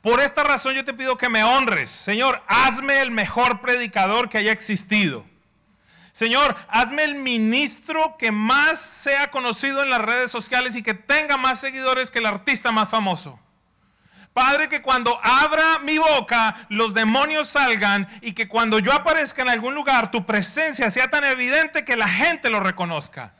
Por 0.00 0.20
esta 0.20 0.44
razón 0.44 0.74
yo 0.74 0.84
te 0.84 0.94
pido 0.94 1.16
que 1.16 1.28
me 1.28 1.42
honres. 1.42 1.90
Señor, 1.90 2.42
hazme 2.46 3.00
el 3.00 3.10
mejor 3.10 3.60
predicador 3.60 4.28
que 4.28 4.38
haya 4.38 4.52
existido. 4.52 5.24
Señor, 6.12 6.56
hazme 6.68 7.04
el 7.04 7.16
ministro 7.16 8.16
que 8.16 8.32
más 8.32 8.78
sea 8.78 9.30
conocido 9.30 9.82
en 9.82 9.90
las 9.90 10.00
redes 10.00 10.30
sociales 10.30 10.74
y 10.74 10.82
que 10.82 10.94
tenga 10.94 11.36
más 11.36 11.60
seguidores 11.60 12.10
que 12.10 12.20
el 12.20 12.26
artista 12.26 12.72
más 12.72 12.88
famoso. 12.88 13.38
Padre, 14.32 14.68
que 14.68 14.80
cuando 14.80 15.18
abra 15.22 15.78
mi 15.80 15.98
boca 15.98 16.54
los 16.68 16.94
demonios 16.94 17.48
salgan 17.48 18.06
y 18.20 18.32
que 18.32 18.48
cuando 18.48 18.78
yo 18.78 18.92
aparezca 18.92 19.42
en 19.42 19.48
algún 19.48 19.74
lugar 19.74 20.10
tu 20.10 20.24
presencia 20.24 20.90
sea 20.90 21.10
tan 21.10 21.24
evidente 21.24 21.84
que 21.84 21.96
la 21.96 22.08
gente 22.08 22.48
lo 22.48 22.60
reconozca. 22.60 23.34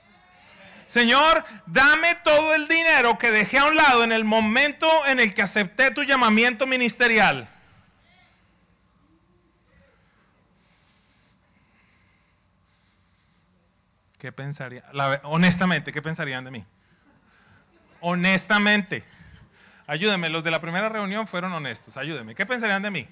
Señor, 0.87 1.45
dame 1.67 2.15
todo 2.23 2.55
el 2.55 2.69
dinero 2.69 3.19
que 3.19 3.33
dejé 3.33 3.59
a 3.59 3.65
un 3.65 3.77
lado 3.77 4.05
en 4.05 4.13
el 4.13 4.25
momento 4.25 4.89
en 5.07 5.19
el 5.19 5.35
que 5.35 5.43
acepté 5.43 5.91
tu 5.91 6.05
llamamiento 6.05 6.67
ministerial. 6.67 7.49
¿Qué 14.19 14.33
pensarían? 14.33 14.85
honestamente, 15.25 15.93
¿qué 15.93 16.01
pensarían 16.01 16.45
de 16.45 16.51
mí? 16.53 16.65
Honestamente. 18.01 19.05
Ayúdenme, 19.89 20.29
los 20.29 20.43
de 20.43 20.51
la 20.51 20.61
primera 20.61 20.89
reunión 20.89 21.27
fueron 21.27 21.53
honestos. 21.53 21.97
Ayúdenme. 21.97 22.35
¿Qué 22.35 22.47
pensarían 22.47 22.83
de 22.83 22.91
mí? 22.91 23.09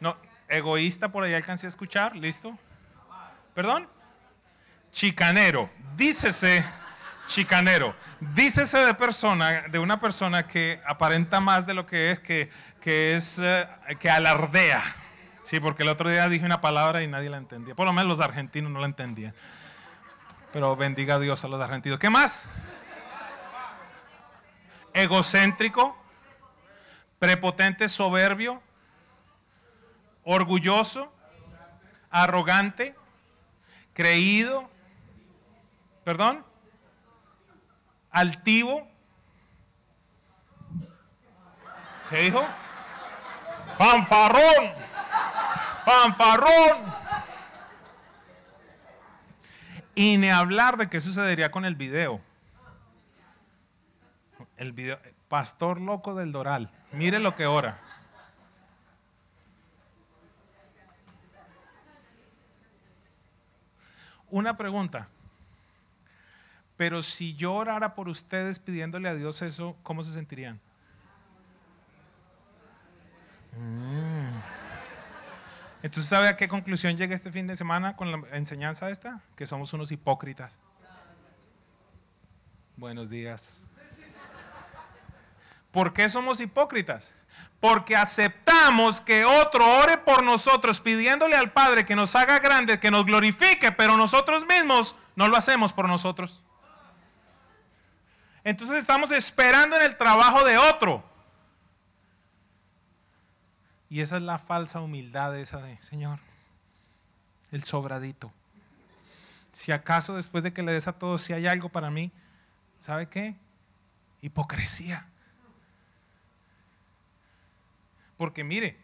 No, 0.00 0.16
egoísta 0.48 1.10
por 1.10 1.24
ahí 1.24 1.34
alcancé 1.34 1.66
a 1.66 1.68
escuchar, 1.68 2.14
¿listo? 2.14 2.56
¿Perdón? 3.54 3.88
Chicanero 4.94 5.68
dícese 5.96 6.64
chicanero, 7.26 7.94
dícese 8.20 8.78
de 8.78 8.94
persona, 8.94 9.62
de 9.62 9.78
una 9.78 9.98
persona 9.98 10.46
que 10.46 10.80
aparenta 10.86 11.40
más 11.40 11.66
de 11.66 11.74
lo 11.74 11.86
que 11.86 12.10
es, 12.10 12.20
que, 12.20 12.50
que 12.80 13.16
es, 13.16 13.38
eh, 13.38 13.66
que 13.98 14.10
alardea. 14.10 14.82
Sí, 15.42 15.58
porque 15.58 15.82
el 15.82 15.88
otro 15.88 16.10
día 16.10 16.28
dije 16.28 16.44
una 16.44 16.60
palabra 16.60 17.02
y 17.02 17.08
nadie 17.08 17.30
la 17.30 17.38
entendía. 17.38 17.74
Por 17.74 17.86
lo 17.86 17.92
menos 17.92 18.08
los 18.08 18.20
argentinos 18.20 18.70
no 18.70 18.80
la 18.80 18.86
entendían. 18.86 19.34
Pero 20.52 20.76
bendiga 20.76 21.16
a 21.16 21.18
Dios 21.18 21.44
a 21.44 21.48
los 21.48 21.60
argentinos. 21.60 21.98
¿Qué 21.98 22.10
más? 22.10 22.44
Egocéntrico, 24.92 25.96
prepotente, 27.18 27.88
soberbio, 27.88 28.62
orgulloso, 30.22 31.12
arrogante, 32.10 32.94
creído, 33.92 34.70
¿Perdón? 36.04 36.44
Altivo. 38.10 38.86
¿Qué 42.10 42.18
dijo? 42.18 42.44
Fanfarrón. 43.78 44.74
Fanfarrón. 45.84 46.94
Y 49.94 50.18
ni 50.18 50.28
hablar 50.28 50.76
de 50.76 50.88
qué 50.88 51.00
sucedería 51.00 51.50
con 51.50 51.64
el 51.64 51.74
video. 51.74 52.20
El 54.56 54.72
video, 54.72 54.98
Pastor 55.28 55.80
Loco 55.80 56.14
del 56.14 56.30
Doral. 56.30 56.70
Mire 56.92 57.18
lo 57.18 57.34
que 57.34 57.46
ora. 57.46 57.80
Una 64.28 64.56
pregunta. 64.56 65.08
Pero 66.76 67.02
si 67.02 67.34
yo 67.34 67.54
orara 67.54 67.94
por 67.94 68.08
ustedes 68.08 68.58
pidiéndole 68.58 69.08
a 69.08 69.14
Dios 69.14 69.42
eso, 69.42 69.76
¿cómo 69.82 70.02
se 70.02 70.12
sentirían? 70.12 70.60
Mm. 73.52 74.14
Entonces, 75.82 76.08
¿sabe 76.08 76.28
a 76.28 76.36
qué 76.36 76.48
conclusión 76.48 76.96
llegué 76.96 77.14
este 77.14 77.30
fin 77.30 77.46
de 77.46 77.56
semana 77.56 77.94
con 77.94 78.10
la 78.10 78.22
enseñanza 78.32 78.88
esta? 78.88 79.20
Que 79.36 79.46
somos 79.46 79.72
unos 79.74 79.92
hipócritas. 79.92 80.58
Buenos 82.76 83.10
días. 83.10 83.68
¿Por 85.70 85.92
qué 85.92 86.08
somos 86.08 86.40
hipócritas? 86.40 87.14
Porque 87.60 87.96
aceptamos 87.96 89.00
que 89.00 89.24
otro 89.24 89.78
ore 89.80 89.98
por 89.98 90.22
nosotros 90.22 90.80
pidiéndole 90.80 91.36
al 91.36 91.52
Padre 91.52 91.84
que 91.84 91.96
nos 91.96 92.14
haga 92.16 92.38
grandes, 92.38 92.78
que 92.78 92.90
nos 92.90 93.04
glorifique, 93.04 93.72
pero 93.72 93.96
nosotros 93.96 94.46
mismos 94.46 94.94
no 95.16 95.28
lo 95.28 95.36
hacemos 95.36 95.72
por 95.72 95.88
nosotros. 95.88 96.43
Entonces 98.44 98.76
estamos 98.76 99.10
esperando 99.10 99.76
en 99.76 99.82
el 99.82 99.96
trabajo 99.96 100.44
de 100.44 100.58
otro. 100.58 101.02
Y 103.88 104.00
esa 104.00 104.16
es 104.16 104.22
la 104.22 104.38
falsa 104.38 104.80
humildad 104.80 105.36
esa 105.38 105.58
de, 105.58 105.80
Señor, 105.80 106.18
el 107.52 107.64
sobradito. 107.64 108.30
Si 109.52 109.72
acaso 109.72 110.16
después 110.16 110.44
de 110.44 110.52
que 110.52 110.62
le 110.62 110.72
des 110.72 110.88
a 110.88 110.92
todos, 110.92 111.22
si 111.22 111.32
hay 111.32 111.46
algo 111.46 111.68
para 111.68 111.90
mí, 111.90 112.10
¿sabe 112.80 113.08
qué? 113.08 113.34
Hipocresía. 114.20 115.06
Porque 118.16 118.44
mire, 118.44 118.76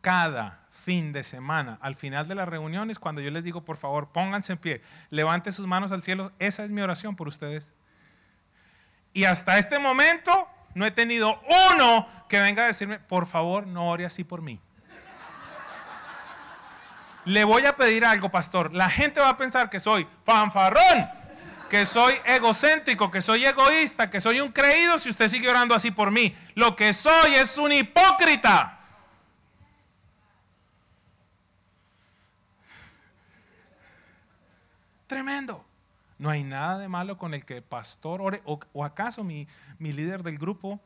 cada 0.00 0.66
fin 0.70 1.12
de 1.12 1.24
semana, 1.24 1.78
al 1.80 1.94
final 1.94 2.28
de 2.28 2.34
las 2.34 2.48
reuniones, 2.48 2.98
cuando 2.98 3.20
yo 3.20 3.30
les 3.30 3.44
digo, 3.44 3.64
por 3.64 3.76
favor, 3.76 4.08
pónganse 4.08 4.52
en 4.52 4.58
pie, 4.58 4.82
levante 5.10 5.52
sus 5.52 5.66
manos 5.66 5.92
al 5.92 6.02
cielo, 6.02 6.32
esa 6.38 6.64
es 6.64 6.70
mi 6.70 6.82
oración 6.82 7.16
por 7.16 7.28
ustedes. 7.28 7.72
Y 9.14 9.24
hasta 9.24 9.58
este 9.58 9.78
momento 9.78 10.48
no 10.74 10.84
he 10.84 10.90
tenido 10.90 11.40
uno 11.72 12.06
que 12.28 12.40
venga 12.40 12.64
a 12.64 12.66
decirme, 12.66 12.98
por 12.98 13.26
favor, 13.26 13.66
no 13.66 13.88
ore 13.88 14.04
así 14.04 14.24
por 14.24 14.42
mí. 14.42 14.60
Le 17.24 17.44
voy 17.44 17.64
a 17.64 17.76
pedir 17.76 18.04
algo, 18.04 18.30
pastor. 18.30 18.74
La 18.74 18.90
gente 18.90 19.20
va 19.20 19.30
a 19.30 19.36
pensar 19.36 19.70
que 19.70 19.78
soy 19.78 20.06
fanfarrón, 20.26 21.08
que 21.70 21.86
soy 21.86 22.14
egocéntrico, 22.26 23.10
que 23.10 23.22
soy 23.22 23.46
egoísta, 23.46 24.10
que 24.10 24.20
soy 24.20 24.40
un 24.40 24.50
creído 24.50 24.98
si 24.98 25.10
usted 25.10 25.28
sigue 25.28 25.48
orando 25.48 25.76
así 25.76 25.92
por 25.92 26.10
mí. 26.10 26.36
Lo 26.56 26.74
que 26.74 26.92
soy 26.92 27.34
es 27.36 27.56
un 27.56 27.70
hipócrita. 27.70 28.80
Tremendo. 35.06 35.64
No 36.18 36.30
hay 36.30 36.44
nada 36.44 36.78
de 36.78 36.88
malo 36.88 37.18
con 37.18 37.34
el 37.34 37.44
que 37.44 37.60
pastor 37.62 38.20
ore, 38.20 38.42
o, 38.44 38.84
acaso 38.84 39.24
mi, 39.24 39.48
mi 39.78 39.92
líder 39.92 40.22
del 40.22 40.38
grupo 40.38 40.80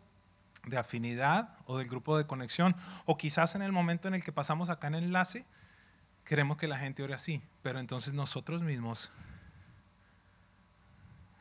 de 0.66 0.78
afinidad 0.78 1.56
o 1.66 1.78
del 1.78 1.88
grupo 1.88 2.16
de 2.16 2.26
conexión, 2.26 2.74
o 3.04 3.16
quizás 3.16 3.54
en 3.54 3.62
el 3.62 3.72
momento 3.72 4.08
en 4.08 4.14
el 4.14 4.22
que 4.22 4.32
pasamos 4.32 4.68
acá 4.68 4.88
en 4.88 4.96
el 4.96 5.04
enlace, 5.04 5.46
queremos 6.24 6.56
que 6.56 6.68
la 6.68 6.78
gente 6.78 7.02
ore 7.02 7.14
así, 7.14 7.42
pero 7.62 7.78
entonces 7.78 8.12
nosotros 8.12 8.62
mismos 8.62 9.12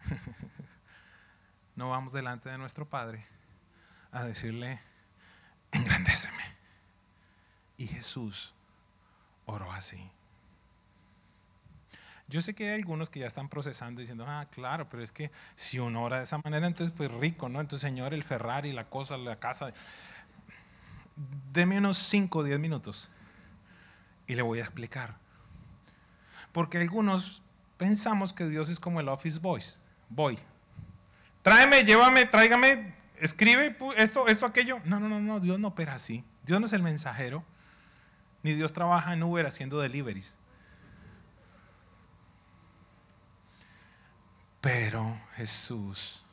no 1.75 1.89
vamos 1.89 2.13
delante 2.13 2.50
de 2.50 2.58
nuestro 2.58 2.88
Padre 2.88 3.25
a 4.12 4.24
decirle, 4.24 4.79
engrandéceme. 5.72 6.58
Y 7.77 7.88
Jesús 7.88 8.53
oró 9.46 9.72
así. 9.72 10.10
Yo 12.29 12.41
sé 12.41 12.53
que 12.53 12.69
hay 12.69 12.75
algunos 12.75 13.10
que 13.10 13.22
ya 13.22 13.27
están 13.27 13.48
procesando 13.48 14.01
diciendo, 14.01 14.25
ah, 14.27 14.48
claro, 14.51 14.89
pero 14.89 15.01
es 15.01 15.13
que 15.13 15.31
si 15.55 15.79
uno 15.79 16.03
ora 16.03 16.17
de 16.17 16.24
esa 16.25 16.39
manera, 16.39 16.67
entonces 16.67 16.93
pues 16.96 17.10
rico, 17.12 17.48
¿no? 17.48 17.62
Entonces, 17.62 17.88
Señor, 17.88 18.13
el 18.13 18.24
Ferrari, 18.24 18.74
la 18.74 18.89
cosa, 18.89 19.17
la 19.17 19.39
casa. 19.39 19.72
Deme 21.53 21.77
unos 21.77 21.98
5 21.98 22.39
o 22.39 22.43
10 22.43 22.60
minutos 22.60 23.10
y 24.27 24.36
le 24.36 24.41
voy 24.41 24.60
a 24.60 24.63
explicar. 24.63 25.15
Porque 26.51 26.77
algunos 26.77 27.41
pensamos 27.77 28.34
que 28.34 28.48
Dios 28.48 28.69
es 28.69 28.79
como 28.79 29.00
el 29.00 29.07
office 29.07 29.39
boys. 29.39 29.79
Voy. 30.10 30.38
Tráeme, 31.41 31.86
llévame, 31.86 32.25
tráigame, 32.25 32.93
escribe 33.22 33.77
esto, 33.96 34.27
esto, 34.27 34.46
aquello. 34.46 34.81
No, 34.84 35.00
no, 35.00 35.07
no, 35.07 35.22
no, 35.22 35.39
Dios 35.39 35.60
no 35.60 35.69
opera 35.69 35.96
así. 35.96 36.25
Dios 36.46 36.60
no 36.60 36.65
es 36.65 36.74
el 36.74 36.84
mensajero. 36.84 37.46
Ni 38.43 38.53
Dios 38.53 38.74
trabaja 38.74 39.13
en 39.13 39.24
Uber 39.24 39.46
haciendo 39.46 39.79
deliveries. 39.79 40.39
Pero 44.62 45.20
Jesús 45.36 46.24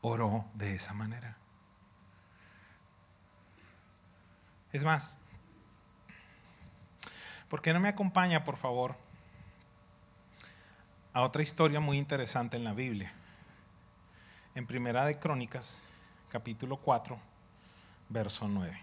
oró 0.00 0.46
de 0.54 0.74
esa 0.74 0.92
manera. 0.92 1.36
Es 4.72 4.84
más, 4.84 5.18
¿por 7.48 7.60
qué 7.60 7.72
no 7.72 7.80
me 7.80 7.88
acompaña, 7.88 8.42
por 8.42 8.56
favor, 8.56 8.96
a 11.12 11.20
otra 11.20 11.42
historia 11.42 11.78
muy 11.78 11.98
interesante 11.98 12.56
en 12.56 12.64
la 12.64 12.72
Biblia? 12.72 13.12
En 14.54 14.66
Primera 14.66 15.04
de 15.04 15.18
Crónicas, 15.18 15.82
capítulo 16.30 16.78
4, 16.78 17.18
verso 18.08 18.48
9. 18.48 18.80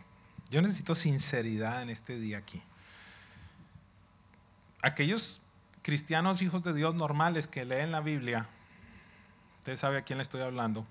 Yo 0.49 0.61
necesito 0.61 0.93
sinceridad 0.93 1.81
en 1.81 1.89
este 1.89 2.17
día 2.17 2.37
aquí. 2.37 2.61
Aquellos 4.81 5.41
cristianos 5.81 6.41
hijos 6.41 6.63
de 6.63 6.73
Dios 6.73 6.95
normales 6.95 7.47
que 7.47 7.65
leen 7.65 7.91
la 7.91 7.99
Biblia, 7.99 8.47
usted 9.69 9.81
sabe 9.81 9.99
a 9.99 10.01
quién 10.01 10.17
le 10.17 10.23
estoy 10.23 10.41
hablando, 10.41 10.83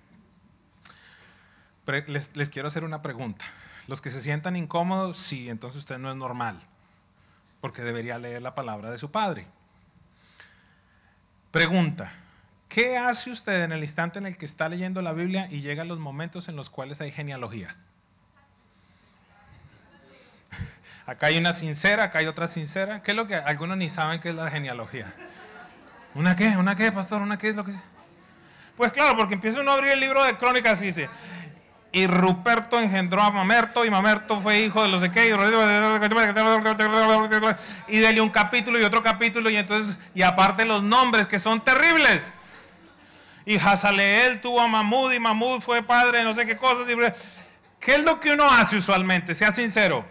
les, 2.06 2.50
quiero 2.50 2.68
hacer 2.68 2.84
una 2.84 3.02
pregunta. 3.02 3.44
Los 3.88 4.00
que 4.00 4.10
se 4.10 4.20
sientan 4.20 4.54
incómodos, 4.54 5.16
sí, 5.16 5.50
entonces 5.50 5.80
usted 5.80 5.98
no 5.98 6.12
es 6.12 6.16
normal, 6.16 6.60
porque 7.60 7.82
debería 7.82 8.18
leer 8.18 8.40
la 8.40 8.54
palabra 8.54 8.92
de 8.92 8.98
su 8.98 9.10
padre. 9.10 9.46
Pregunta, 11.50 12.12
¿qué 12.68 12.96
hace 12.98 13.32
usted 13.32 13.64
en 13.64 13.72
el 13.72 13.82
instante 13.82 14.20
en 14.20 14.26
el 14.26 14.36
que 14.36 14.46
está 14.46 14.68
leyendo 14.68 15.02
la 15.02 15.12
Biblia 15.12 15.48
y 15.50 15.60
llegan 15.60 15.88
los 15.88 15.98
momentos 15.98 16.48
en 16.48 16.54
los 16.54 16.70
cuales 16.70 17.00
hay 17.00 17.10
genealogías? 17.10 17.88
Acá 21.06 21.26
hay 21.28 21.38
una 21.38 21.52
sincera, 21.52 22.04
acá 22.04 22.20
hay 22.20 22.26
otra 22.26 22.46
sincera. 22.46 23.02
¿Qué 23.02 23.10
es 23.10 23.16
lo 23.16 23.26
que 23.26 23.34
algunos 23.34 23.76
ni 23.76 23.88
saben 23.88 24.20
qué 24.20 24.28
es 24.28 24.36
la 24.36 24.50
genealogía? 24.50 25.12
¿Una 26.14 26.36
qué? 26.36 26.56
¿Una 26.58 26.76
qué, 26.76 26.92
pastor? 26.92 27.22
¿Una 27.22 27.38
qué 27.38 27.48
es 27.48 27.56
lo 27.56 27.64
que 27.64 27.72
Pues 28.78 28.92
claro, 28.92 29.14
porque 29.16 29.34
empieza 29.34 29.60
uno 29.60 29.72
a 29.72 29.74
abrir 29.74 29.92
el 29.92 30.00
libro 30.00 30.24
de 30.24 30.36
crónicas 30.36 30.80
y 30.80 30.86
dice, 30.86 31.10
y 31.92 32.06
Ruperto 32.06 32.80
engendró 32.80 33.20
a 33.20 33.30
Mamerto 33.30 33.84
y 33.84 33.90
Mamerto 33.90 34.40
fue 34.40 34.60
hijo 34.60 34.82
de 34.82 34.88
los 34.88 35.02
de 35.02 35.10
qué 35.10 35.26
y 37.88 37.98
dele 37.98 38.20
un 38.20 38.30
capítulo 38.30 38.78
y 38.78 38.84
otro 38.84 39.02
capítulo 39.02 39.50
y 39.50 39.56
entonces 39.56 39.98
y 40.14 40.22
aparte 40.22 40.64
los 40.64 40.82
nombres 40.82 41.26
que 41.26 41.40
son 41.40 41.60
terribles. 41.60 42.32
Y 43.44 43.56
Hazaleel 43.56 44.40
tuvo 44.40 44.60
a 44.60 44.68
Mahmud 44.68 45.12
y 45.12 45.18
Mahmud 45.18 45.60
fue 45.60 45.82
padre 45.82 46.18
de 46.18 46.24
no 46.24 46.34
sé 46.34 46.46
qué 46.46 46.56
cosas 46.56 46.86
¿qué 47.80 47.96
es 47.96 48.04
lo 48.04 48.20
que 48.20 48.32
uno 48.32 48.48
hace 48.48 48.76
usualmente? 48.76 49.34
sea 49.34 49.50
sincero. 49.50 50.04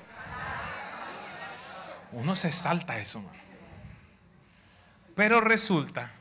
Uno 2.11 2.35
se 2.35 2.51
salta 2.51 2.97
eso 2.99 3.23
pero 5.17 5.41
resulta 5.41 6.11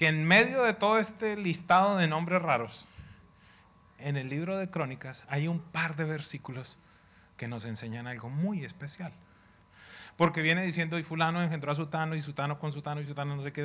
que 0.00 0.08
en 0.08 0.26
medio 0.26 0.62
de 0.62 0.72
todo 0.72 0.98
este 0.98 1.36
listado 1.36 1.98
de 1.98 2.08
nombres 2.08 2.40
raros 2.40 2.86
en 3.98 4.16
el 4.16 4.30
libro 4.30 4.56
de 4.56 4.70
Crónicas 4.70 5.26
hay 5.28 5.46
un 5.46 5.60
par 5.60 5.94
de 5.94 6.04
versículos 6.04 6.78
que 7.36 7.48
nos 7.48 7.66
enseñan 7.66 8.06
algo 8.06 8.30
muy 8.30 8.64
especial. 8.64 9.12
Porque 10.16 10.40
viene 10.40 10.62
diciendo, 10.62 10.98
y 10.98 11.02
fulano 11.02 11.42
engendró 11.42 11.72
a 11.72 11.74
Sutano, 11.74 12.14
y 12.14 12.22
Sutano 12.22 12.58
con 12.58 12.72
Sutano, 12.72 13.02
y 13.02 13.06
Sutano 13.06 13.36
no 13.36 13.42
sé 13.42 13.52
qué. 13.52 13.60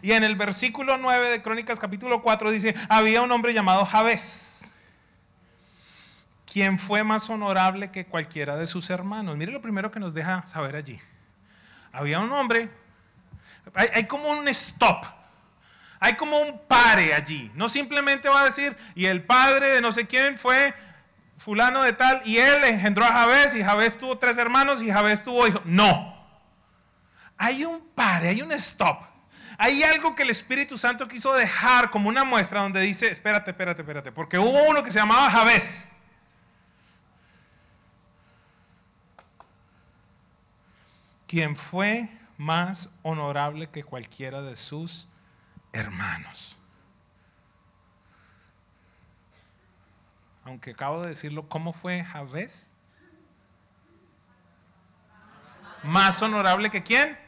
Y 0.00 0.12
en 0.12 0.24
el 0.24 0.36
versículo 0.36 0.96
9 0.96 1.28
de 1.28 1.42
Crónicas 1.42 1.78
capítulo 1.78 2.22
4 2.22 2.50
dice, 2.50 2.74
había 2.88 3.20
un 3.20 3.30
hombre 3.30 3.52
llamado 3.52 3.84
Javés, 3.84 4.72
quien 6.50 6.78
fue 6.78 7.04
más 7.04 7.28
honorable 7.28 7.90
que 7.90 8.06
cualquiera 8.06 8.56
de 8.56 8.66
sus 8.66 8.88
hermanos. 8.88 9.36
Mire 9.36 9.52
lo 9.52 9.60
primero 9.60 9.90
que 9.90 10.00
nos 10.00 10.14
deja 10.14 10.46
saber 10.46 10.76
allí. 10.76 10.98
Había 11.92 12.20
un 12.20 12.32
hombre, 12.32 12.70
hay, 13.74 14.06
como 14.06 14.28
un 14.30 14.46
stop 14.48 15.04
hay 16.04 16.16
como 16.16 16.38
un 16.38 16.58
pare 16.68 17.14
allí. 17.14 17.50
No 17.54 17.70
simplemente 17.70 18.28
va 18.28 18.42
a 18.42 18.44
decir, 18.44 18.76
y 18.94 19.06
el 19.06 19.22
padre 19.22 19.70
de 19.70 19.80
no 19.80 19.90
sé 19.90 20.06
quién 20.06 20.36
fue 20.36 20.74
fulano 21.38 21.82
de 21.82 21.94
tal, 21.94 22.20
y 22.26 22.36
él 22.36 22.62
engendró 22.64 23.06
a 23.06 23.12
Javés, 23.12 23.54
y 23.54 23.62
Javés 23.64 23.98
tuvo 23.98 24.18
tres 24.18 24.36
hermanos, 24.36 24.82
y 24.82 24.90
Javés 24.90 25.24
tuvo 25.24 25.48
hijos. 25.48 25.62
No. 25.64 26.14
Hay 27.38 27.64
un 27.64 27.80
pare, 27.94 28.28
hay 28.28 28.42
un 28.42 28.52
stop. 28.52 29.00
Hay 29.56 29.82
algo 29.82 30.14
que 30.14 30.24
el 30.24 30.28
Espíritu 30.30 30.76
Santo 30.76 31.08
quiso 31.08 31.32
dejar 31.32 31.90
como 31.90 32.10
una 32.10 32.22
muestra 32.22 32.60
donde 32.60 32.82
dice, 32.82 33.10
espérate, 33.10 33.52
espérate, 33.52 33.80
espérate, 33.80 34.12
porque 34.12 34.38
hubo 34.38 34.62
uno 34.64 34.82
que 34.82 34.90
se 34.90 34.98
llamaba 34.98 35.30
Javés. 35.30 35.96
Quien 41.26 41.56
fue 41.56 42.10
más 42.36 42.90
honorable 43.02 43.68
que 43.68 43.84
cualquiera 43.84 44.42
de 44.42 44.56
sus 44.56 45.08
hermanos. 45.72 46.56
Aunque 50.44 50.72
acabo 50.72 51.02
de 51.02 51.08
decirlo, 51.08 51.48
¿cómo 51.48 51.72
fue 51.72 52.04
Javés? 52.04 52.72
Más 55.82 56.20
honorable 56.22 56.70
que 56.70 56.82
quién? 56.82 57.18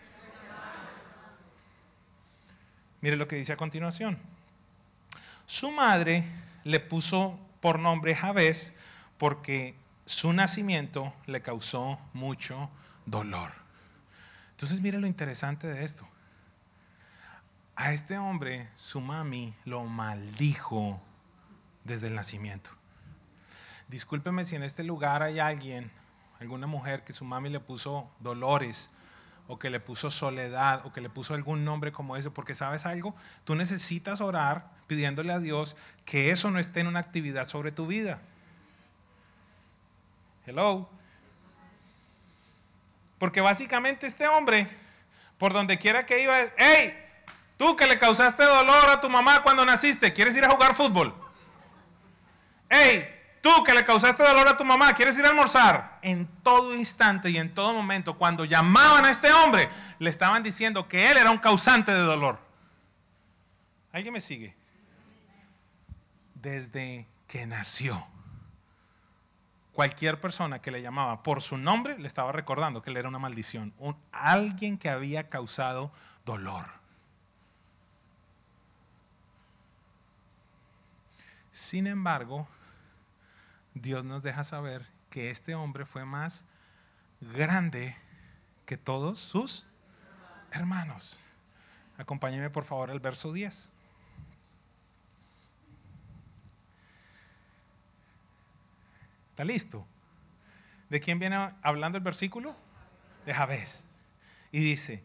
Mire 3.01 3.16
lo 3.16 3.29
que 3.29 3.37
dice 3.37 3.53
a 3.53 3.57
continuación. 3.57 4.19
Su 5.47 5.71
madre 5.71 6.25
le 6.64 6.81
puso 6.81 7.38
por 7.61 7.79
nombre 7.79 8.14
Javés 8.14 8.75
porque 9.19 9.77
su 10.05 10.33
nacimiento 10.33 11.14
le 11.27 11.42
causó 11.42 11.99
mucho 12.12 12.71
dolor. 13.05 13.65
Entonces 14.57 14.81
mire 14.81 14.99
lo 14.99 15.07
interesante 15.07 15.66
de 15.66 15.85
esto. 15.85 16.09
A 17.75 17.92
este 17.92 18.16
hombre, 18.16 18.71
su 18.75 19.03
mami 19.03 19.55
lo 19.66 19.85
maldijo 19.85 20.99
desde 21.85 22.07
el 22.07 22.14
nacimiento. 22.14 22.71
Discúlpeme 23.88 24.47
si 24.47 24.57
en 24.57 24.62
este 24.62 24.83
lugar 24.83 25.23
hay 25.23 25.40
alguien, 25.40 25.92
alguna 26.40 26.66
mujer 26.66 27.05
que 27.05 27.12
su 27.12 27.27
mami 27.27 27.51
le 27.51 27.61
puso 27.61 28.11
dolores 28.21 28.92
o 29.47 29.59
que 29.59 29.69
le 29.69 29.79
puso 29.79 30.11
soledad 30.11 30.87
o 30.87 30.92
que 30.92 31.03
le 31.03 31.11
puso 31.11 31.35
algún 31.35 31.66
nombre 31.66 31.92
como 31.92 32.16
ese, 32.16 32.31
porque 32.31 32.55
sabes 32.55 32.87
algo, 32.87 33.14
tú 33.45 33.57
necesitas 33.57 34.23
orar 34.23 34.71
pidiéndole 34.87 35.35
a 35.35 35.38
Dios 35.38 35.77
que 36.07 36.31
eso 36.31 36.51
no 36.51 36.59
esté 36.59 36.81
en 36.81 36.87
una 36.87 37.01
actividad 37.01 37.47
sobre 37.47 37.73
tu 37.73 37.87
vida. 37.87 38.23
Hello. 40.47 40.96
Porque 43.18 43.40
básicamente 43.40 44.07
este 44.07 44.29
hombre, 44.29 44.68
por 45.38 45.52
donde 45.52 45.79
quiera 45.79 46.05
que 46.05 46.22
iba, 46.22 46.37
¡hey! 46.57 46.94
Tú 47.57 47.74
que 47.74 47.87
le 47.87 47.98
causaste 47.98 48.42
dolor 48.44 48.90
a 48.90 49.00
tu 49.00 49.09
mamá 49.09 49.42
cuando 49.42 49.64
naciste, 49.64 50.12
¿quieres 50.12 50.37
ir 50.37 50.44
a 50.44 50.50
jugar 50.50 50.74
fútbol? 50.74 51.14
Hey, 52.68 53.09
tú 53.40 53.64
que 53.64 53.72
le 53.72 53.85
causaste 53.85 54.22
dolor 54.22 54.46
a 54.46 54.57
tu 54.57 54.64
mamá, 54.64 54.92
¿quieres 54.92 55.18
ir 55.18 55.24
a 55.24 55.29
almorzar? 55.29 55.98
En 56.02 56.26
todo 56.42 56.74
instante 56.74 57.31
y 57.31 57.38
en 57.38 57.55
todo 57.55 57.72
momento, 57.72 58.18
cuando 58.18 58.44
llamaban 58.44 59.07
a 59.07 59.11
este 59.11 59.33
hombre, 59.33 59.70
le 59.98 60.11
estaban 60.11 60.42
diciendo 60.42 60.87
que 60.87 61.11
él 61.11 61.16
era 61.16 61.31
un 61.31 61.38
causante 61.38 61.92
de 61.92 62.00
dolor. 62.00 62.38
¿Alguien 63.92 64.12
me 64.12 64.20
sigue? 64.20 64.55
Desde 66.35 67.09
que 67.26 67.46
nació. 67.46 68.07
Cualquier 69.77 70.19
persona 70.19 70.62
que 70.62 70.71
le 70.71 70.81
llamaba 70.81 71.23
por 71.23 71.43
su 71.43 71.59
nombre 71.59 71.99
le 71.99 72.07
estaba 72.07 72.33
recordando 72.33 72.81
que 72.81 72.89
él 72.89 72.97
era 72.97 73.11
una 73.11 73.19
maldición, 73.19 73.75
alguien 74.11 74.79
que 74.79 74.89
había 74.89 75.29
causado 75.29 75.93
dolor. 76.25 76.65
Sin 81.53 81.87
embargo, 81.87 82.49
Dios 83.75 84.03
nos 84.03 84.23
deja 84.23 84.45
saber 84.45 84.87
que 85.11 85.31
este 85.31 85.55
hombre 85.55 85.85
fue 85.85 86.07
más 86.07 86.47
grande 87.21 87.95
que 88.65 88.79
todos 88.79 89.19
sus 89.19 89.67
hermanos. 90.53 91.21
Acompáñeme 91.99 92.49
por 92.49 92.65
favor 92.65 92.91
al 92.91 93.01
verso 93.01 93.31
10. 93.31 93.71
¿Está 99.37 99.44
listo? 99.44 99.87
¿De 100.88 100.99
quién 100.99 101.18
viene 101.18 101.51
hablando 101.61 101.99
el 101.99 102.03
versículo? 102.03 102.57
De 103.27 103.35
Javés. 103.35 103.87
Y 104.51 104.61
dice, 104.61 105.05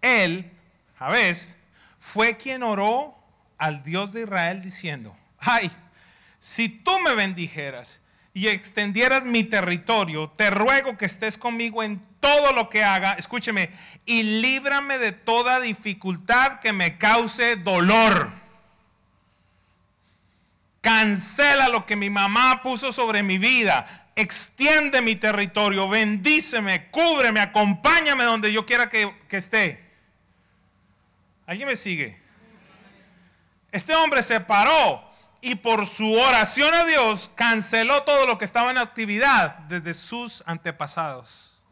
él, 0.00 0.48
Javés, 0.96 1.56
fue 1.98 2.36
quien 2.36 2.62
oró 2.62 3.18
al 3.58 3.82
Dios 3.82 4.12
de 4.12 4.20
Israel 4.20 4.62
diciendo, 4.62 5.16
ay, 5.40 5.72
si 6.38 6.68
tú 6.68 7.00
me 7.00 7.16
bendijeras, 7.16 8.00
y 8.32 8.46
extendieras 8.46 9.24
mi 9.24 9.42
territorio, 9.42 10.30
te 10.30 10.50
ruego 10.50 10.96
que 10.96 11.06
estés 11.06 11.36
conmigo 11.36 11.82
en 11.82 12.00
todo 12.20 12.52
lo 12.52 12.68
que 12.68 12.84
haga, 12.84 13.14
escúcheme, 13.14 13.70
y 14.06 14.22
líbrame 14.22 14.98
de 14.98 15.10
toda 15.10 15.58
dificultad 15.58 16.60
que 16.60 16.72
me 16.72 16.96
cause 16.96 17.56
dolor. 17.56 18.43
Cancela 20.84 21.70
lo 21.70 21.86
que 21.86 21.96
mi 21.96 22.10
mamá 22.10 22.62
puso 22.62 22.92
sobre 22.92 23.22
mi 23.22 23.38
vida. 23.38 23.86
Extiende 24.14 25.00
mi 25.00 25.16
territorio, 25.16 25.88
bendíceme, 25.88 26.90
cúbreme, 26.90 27.40
acompáñame 27.40 28.24
donde 28.24 28.52
yo 28.52 28.66
quiera 28.66 28.90
que, 28.90 29.10
que 29.26 29.38
esté. 29.38 29.82
¿Alguien 31.46 31.68
me 31.68 31.76
sigue? 31.76 32.20
Este 33.72 33.94
hombre 33.94 34.22
se 34.22 34.40
paró 34.40 35.10
y 35.40 35.54
por 35.54 35.86
su 35.86 36.12
oración 36.12 36.74
a 36.74 36.84
Dios 36.84 37.32
canceló 37.34 38.02
todo 38.02 38.26
lo 38.26 38.36
que 38.36 38.44
estaba 38.44 38.70
en 38.70 38.76
actividad 38.76 39.56
desde 39.60 39.94
sus 39.94 40.42
antepasados. 40.44 41.62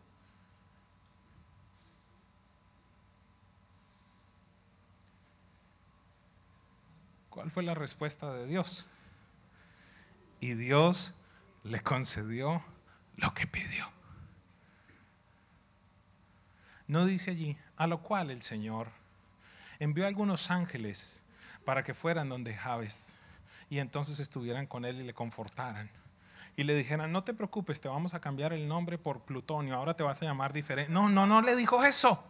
¿Cuál 7.29 7.51
fue 7.51 7.63
la 7.63 7.75
respuesta 7.75 8.33
de 8.33 8.47
Dios? 8.47 8.87
Y 10.43 10.55
Dios 10.55 11.15
le 11.63 11.81
concedió 11.85 12.65
lo 13.15 13.33
que 13.33 13.47
pidió. 13.47 13.89
No 16.89 17.07
dice 17.07 17.31
allí, 17.31 17.57
a 17.77 17.87
lo 17.87 18.03
cual 18.03 18.29
el 18.33 18.43
Señor 18.43 18.89
envió 19.79 20.05
algunos 20.05 20.51
ángeles 20.51 21.23
para 21.65 21.85
que 21.85 21.95
fueran 21.95 22.29
donde 22.29 22.55
Javes 22.55 23.17
y 23.71 23.79
entonces 23.79 24.19
estuvieran 24.19 24.67
con 24.67 24.85
él 24.85 24.99
y 25.01 25.05
le 25.05 25.15
confortaran. 25.15 25.89
Y 26.57 26.65
le 26.65 26.75
dijeran, 26.75 27.13
no 27.13 27.23
te 27.23 27.35
preocupes, 27.35 27.81
te 27.81 27.87
vamos 27.87 28.13
a 28.13 28.21
cambiar 28.21 28.53
el 28.53 28.67
nombre 28.67 28.99
por 28.99 29.21
Plutonio, 29.21 29.77
ahora 29.77 29.95
te 29.95 30.03
vas 30.03 30.21
a 30.23 30.25
llamar 30.25 30.53
diferente. 30.53 30.91
No, 30.91 31.09
no, 31.09 31.25
no 31.25 31.41
le 31.41 31.55
dijo 31.55 31.85
eso. 31.85 32.27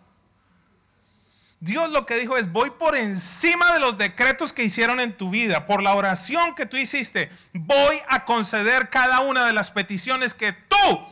Dios 1.63 1.91
lo 1.91 2.07
que 2.07 2.17
dijo 2.17 2.37
es, 2.37 2.51
voy 2.51 2.71
por 2.71 2.97
encima 2.97 3.73
de 3.73 3.79
los 3.79 3.97
decretos 3.97 4.53
que 4.53 4.65
hicieron 4.65 4.99
en 4.99 5.17
tu 5.17 5.31
vida, 5.31 5.69
por 5.69 5.81
la 5.81 5.95
oración 5.95 6.57
que 6.57 6.67
tú 6.67 6.77
hiciste, 6.77 7.31
voy 7.53 8.01
a 8.09 8.25
conceder 8.25 8.91
cada 8.91 9.21
una 9.21 9.47
de 9.47 9.53
las 9.53 9.71
peticiones 9.71 10.35
que 10.35 10.53
tú 10.53 11.07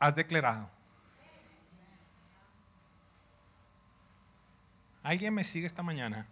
has 0.00 0.16
declarado. 0.16 0.68
¿Alguien 5.04 5.32
me 5.32 5.44
sigue 5.44 5.68
esta 5.68 5.84
mañana? 5.84 6.26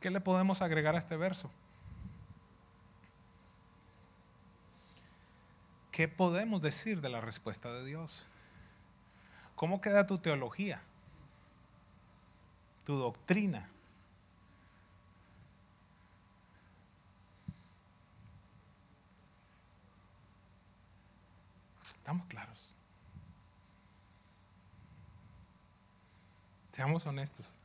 ¿Qué 0.00 0.10
le 0.10 0.20
podemos 0.20 0.60
agregar 0.60 0.94
a 0.96 0.98
este 0.98 1.16
verso? 1.16 1.50
¿Qué 5.92 6.08
podemos 6.08 6.60
decir 6.60 7.00
de 7.00 7.08
la 7.08 7.22
respuesta 7.22 7.72
de 7.72 7.86
Dios? 7.86 8.28
¿Cómo 9.58 9.80
queda 9.80 10.06
tu 10.06 10.18
teología? 10.18 10.80
Tu 12.84 12.94
doctrina. 12.94 13.68
Estamos 21.76 22.24
claros. 22.28 22.72
Seamos 26.70 27.04
honestos. 27.08 27.58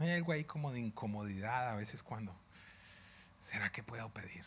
¿No 0.00 0.04
hay 0.04 0.14
algo 0.14 0.32
ahí 0.32 0.42
como 0.42 0.72
de 0.72 0.80
incomodidad 0.80 1.68
a 1.68 1.76
veces 1.76 2.02
cuando, 2.02 2.34
¿será 3.40 3.70
que 3.70 3.84
puedo 3.84 4.08
pedir? 4.08 4.44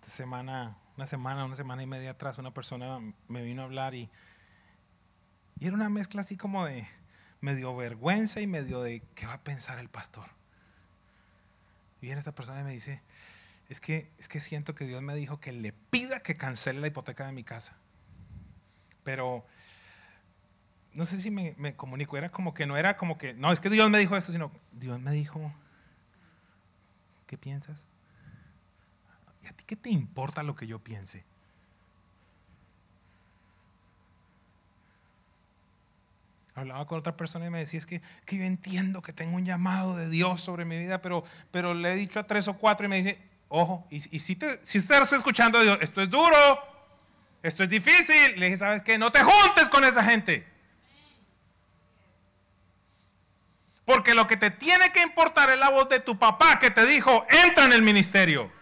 Esta 0.00 0.10
semana, 0.10 0.76
una 0.96 1.06
semana, 1.06 1.44
una 1.44 1.56
semana 1.56 1.82
y 1.82 1.86
media 1.86 2.12
atrás, 2.12 2.38
una 2.38 2.54
persona 2.54 2.98
me 3.28 3.42
vino 3.42 3.62
a 3.62 3.64
hablar 3.66 3.94
y, 3.94 4.10
y 5.58 5.66
era 5.66 5.76
una 5.76 5.90
mezcla 5.90 6.22
así 6.22 6.36
como 6.36 6.64
de 6.64 6.88
medio 7.40 7.76
vergüenza 7.76 8.40
y 8.40 8.46
medio 8.46 8.82
de 8.82 9.02
qué 9.14 9.26
va 9.26 9.34
a 9.34 9.44
pensar 9.44 9.78
el 9.78 9.88
pastor. 9.88 10.28
Y 12.00 12.06
viene 12.06 12.18
esta 12.18 12.34
persona 12.34 12.62
y 12.62 12.64
me 12.64 12.72
dice, 12.72 13.02
es 13.68 13.80
que, 13.80 14.10
es 14.18 14.28
que 14.28 14.40
siento 14.40 14.74
que 14.74 14.86
Dios 14.86 15.02
me 15.02 15.14
dijo 15.14 15.38
que 15.38 15.52
le 15.52 15.72
pida 15.72 16.20
que 16.20 16.34
cancele 16.34 16.80
la 16.80 16.86
hipoteca 16.86 17.26
de 17.26 17.32
mi 17.32 17.44
casa. 17.44 17.76
Pero 19.04 19.46
no 20.94 21.04
sé 21.04 21.20
si 21.20 21.30
me, 21.30 21.54
me, 21.58 21.76
comunico, 21.76 22.16
era 22.16 22.30
como 22.30 22.54
que 22.54 22.66
no 22.66 22.76
era 22.76 22.96
como 22.96 23.18
que, 23.18 23.34
no, 23.34 23.52
es 23.52 23.60
que 23.60 23.68
Dios 23.68 23.90
me 23.90 23.98
dijo 23.98 24.16
esto, 24.16 24.32
sino 24.32 24.50
Dios 24.72 24.98
me 25.00 25.10
dijo, 25.10 25.52
¿qué 27.26 27.36
piensas? 27.36 27.88
¿Y 29.46 29.48
a 29.48 29.52
ti 29.52 29.62
qué 29.64 29.76
te 29.76 29.90
importa 29.90 30.42
lo 30.42 30.56
que 30.56 30.66
yo 30.66 30.80
piense? 30.80 31.24
Hablaba 36.56 36.84
con 36.86 36.98
otra 36.98 37.16
persona 37.16 37.46
y 37.46 37.50
me 37.50 37.60
decía, 37.60 37.78
es 37.78 37.86
que, 37.86 38.02
que 38.24 38.38
yo 38.38 38.44
entiendo 38.44 39.02
que 39.02 39.12
tengo 39.12 39.36
un 39.36 39.44
llamado 39.44 39.94
de 39.94 40.08
Dios 40.08 40.40
sobre 40.40 40.64
mi 40.64 40.76
vida, 40.78 41.00
pero, 41.00 41.22
pero 41.52 41.74
le 41.74 41.92
he 41.92 41.94
dicho 41.94 42.18
a 42.18 42.26
tres 42.26 42.48
o 42.48 42.54
cuatro 42.54 42.86
y 42.86 42.88
me 42.88 42.96
dice, 42.96 43.22
ojo, 43.48 43.86
y, 43.88 44.16
y 44.16 44.18
si, 44.18 44.34
te, 44.34 44.58
si 44.64 44.78
estás 44.78 45.12
escuchando 45.12 45.60
Dios, 45.60 45.78
esto 45.80 46.02
es 46.02 46.10
duro, 46.10 46.36
esto 47.42 47.62
es 47.62 47.68
difícil, 47.68 48.40
le 48.40 48.46
dije, 48.46 48.58
¿sabes 48.58 48.82
qué? 48.82 48.98
No 48.98 49.12
te 49.12 49.22
juntes 49.22 49.68
con 49.68 49.84
esa 49.84 50.02
gente. 50.02 50.44
Porque 53.84 54.14
lo 54.14 54.26
que 54.26 54.36
te 54.36 54.50
tiene 54.50 54.90
que 54.90 55.02
importar 55.02 55.50
es 55.50 55.58
la 55.58 55.68
voz 55.68 55.88
de 55.88 56.00
tu 56.00 56.18
papá 56.18 56.58
que 56.58 56.72
te 56.72 56.84
dijo, 56.84 57.24
entra 57.44 57.66
en 57.66 57.74
el 57.74 57.82
ministerio. 57.82 58.55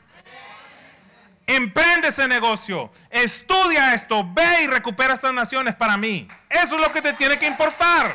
Emprende 1.47 2.09
ese 2.09 2.27
negocio. 2.27 2.91
Estudia 3.11 3.95
esto. 3.95 4.25
Ve 4.33 4.65
y 4.65 4.67
recupera 4.67 5.15
estas 5.15 5.35
naciones 5.35 5.75
para 5.75 5.97
mí. 5.97 6.27
Eso 6.49 6.77
es 6.77 6.81
lo 6.81 6.93
que 6.93 7.03
te 7.03 7.13
tiene 7.13 7.39
que 7.39 7.47
importar. 7.47 8.15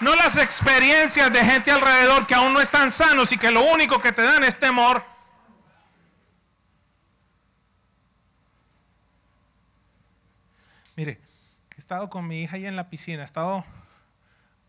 No 0.00 0.14
las 0.16 0.38
experiencias 0.38 1.30
de 1.30 1.44
gente 1.44 1.70
alrededor 1.70 2.26
que 2.26 2.34
aún 2.34 2.54
no 2.54 2.60
están 2.60 2.90
sanos 2.90 3.32
y 3.32 3.38
que 3.38 3.50
lo 3.50 3.62
único 3.64 4.00
que 4.00 4.12
te 4.12 4.22
dan 4.22 4.42
es 4.44 4.58
temor. 4.58 5.04
Mire, 10.96 11.20
he 11.76 11.80
estado 11.80 12.08
con 12.08 12.26
mi 12.26 12.42
hija 12.42 12.56
ahí 12.56 12.66
en 12.66 12.76
la 12.76 12.88
piscina. 12.88 13.22
He 13.22 13.26
estado 13.26 13.62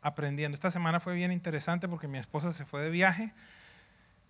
aprendiendo. 0.02 0.56
Esta 0.56 0.70
semana 0.70 1.00
fue 1.00 1.14
bien 1.14 1.32
interesante 1.32 1.88
porque 1.88 2.10
mi 2.10 2.18
esposa 2.18 2.52
se 2.52 2.66
fue 2.66 2.82
de 2.82 2.90
viaje. 2.90 3.34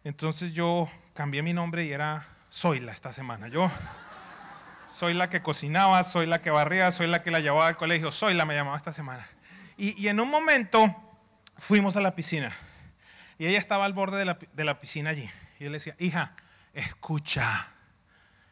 Entonces 0.03 0.53
yo 0.53 0.89
cambié 1.13 1.43
mi 1.43 1.53
nombre 1.53 1.85
y 1.85 1.91
era 1.91 2.27
Zoila 2.51 2.91
esta 2.91 3.13
semana. 3.13 3.47
Yo 3.47 3.71
soy 4.87 5.13
la 5.13 5.29
que 5.29 5.41
cocinaba, 5.41 6.01
soy 6.03 6.25
la 6.25 6.41
que 6.41 6.49
barría, 6.49 6.91
soy 6.91 7.07
la 7.07 7.21
que 7.21 7.31
la 7.31 7.39
llevaba 7.39 7.67
al 7.67 7.77
colegio. 7.77 8.11
Soy 8.11 8.33
la 8.33 8.45
me 8.45 8.55
llamaba 8.55 8.77
esta 8.77 8.93
semana. 8.93 9.27
Y, 9.77 10.07
en 10.07 10.19
un 10.19 10.29
momento 10.29 10.95
fuimos 11.57 11.95
a 11.95 12.01
la 12.01 12.13
piscina 12.13 12.51
y 13.39 13.47
ella 13.47 13.57
estaba 13.57 13.85
al 13.85 13.93
borde 13.93 14.17
de 14.17 14.25
la, 14.25 14.37
de 14.53 14.63
la 14.63 14.79
piscina 14.79 15.09
allí. 15.11 15.29
Y 15.59 15.63
yo 15.63 15.69
le 15.71 15.77
decía, 15.77 15.95
hija, 15.97 16.35
escucha, 16.73 17.69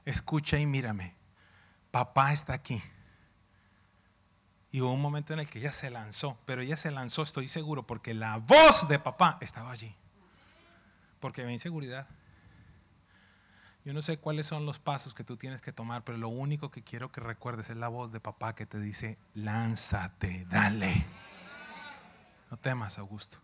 escucha 0.05 0.57
y 0.57 0.65
mírame. 0.65 1.15
Papá 1.91 2.31
está 2.31 2.53
aquí. 2.53 2.81
Y 4.71 4.81
hubo 4.81 4.93
un 4.93 5.01
momento 5.01 5.33
en 5.33 5.39
el 5.39 5.47
que 5.47 5.59
ella 5.59 5.71
se 5.71 5.89
lanzó, 5.89 6.37
pero 6.45 6.61
ella 6.61 6.77
se 6.77 6.91
lanzó, 6.91 7.23
estoy 7.23 7.47
seguro, 7.47 7.87
porque 7.87 8.13
la 8.13 8.37
voz 8.37 8.87
de 8.87 8.99
papá 8.99 9.37
estaba 9.41 9.71
allí. 9.71 9.95
Porque 11.19 11.41
había 11.41 11.53
inseguridad. 11.53 12.07
Yo 13.85 13.93
no 13.93 14.01
sé 14.01 14.17
cuáles 14.17 14.45
son 14.45 14.65
los 14.65 14.77
pasos 14.77 15.13
que 15.13 15.23
tú 15.23 15.37
tienes 15.37 15.61
que 15.61 15.71
tomar, 15.71 16.03
pero 16.03 16.17
lo 16.17 16.29
único 16.29 16.69
que 16.69 16.83
quiero 16.83 17.11
que 17.11 17.21
recuerdes 17.21 17.69
es 17.69 17.77
la 17.77 17.87
voz 17.87 18.11
de 18.11 18.19
papá 18.19 18.53
que 18.53 18.65
te 18.65 18.79
dice, 18.79 19.17
lánzate, 19.33 20.45
dale. 20.45 21.05
No 22.51 22.57
temas, 22.57 22.99
Augusto. 22.99 23.39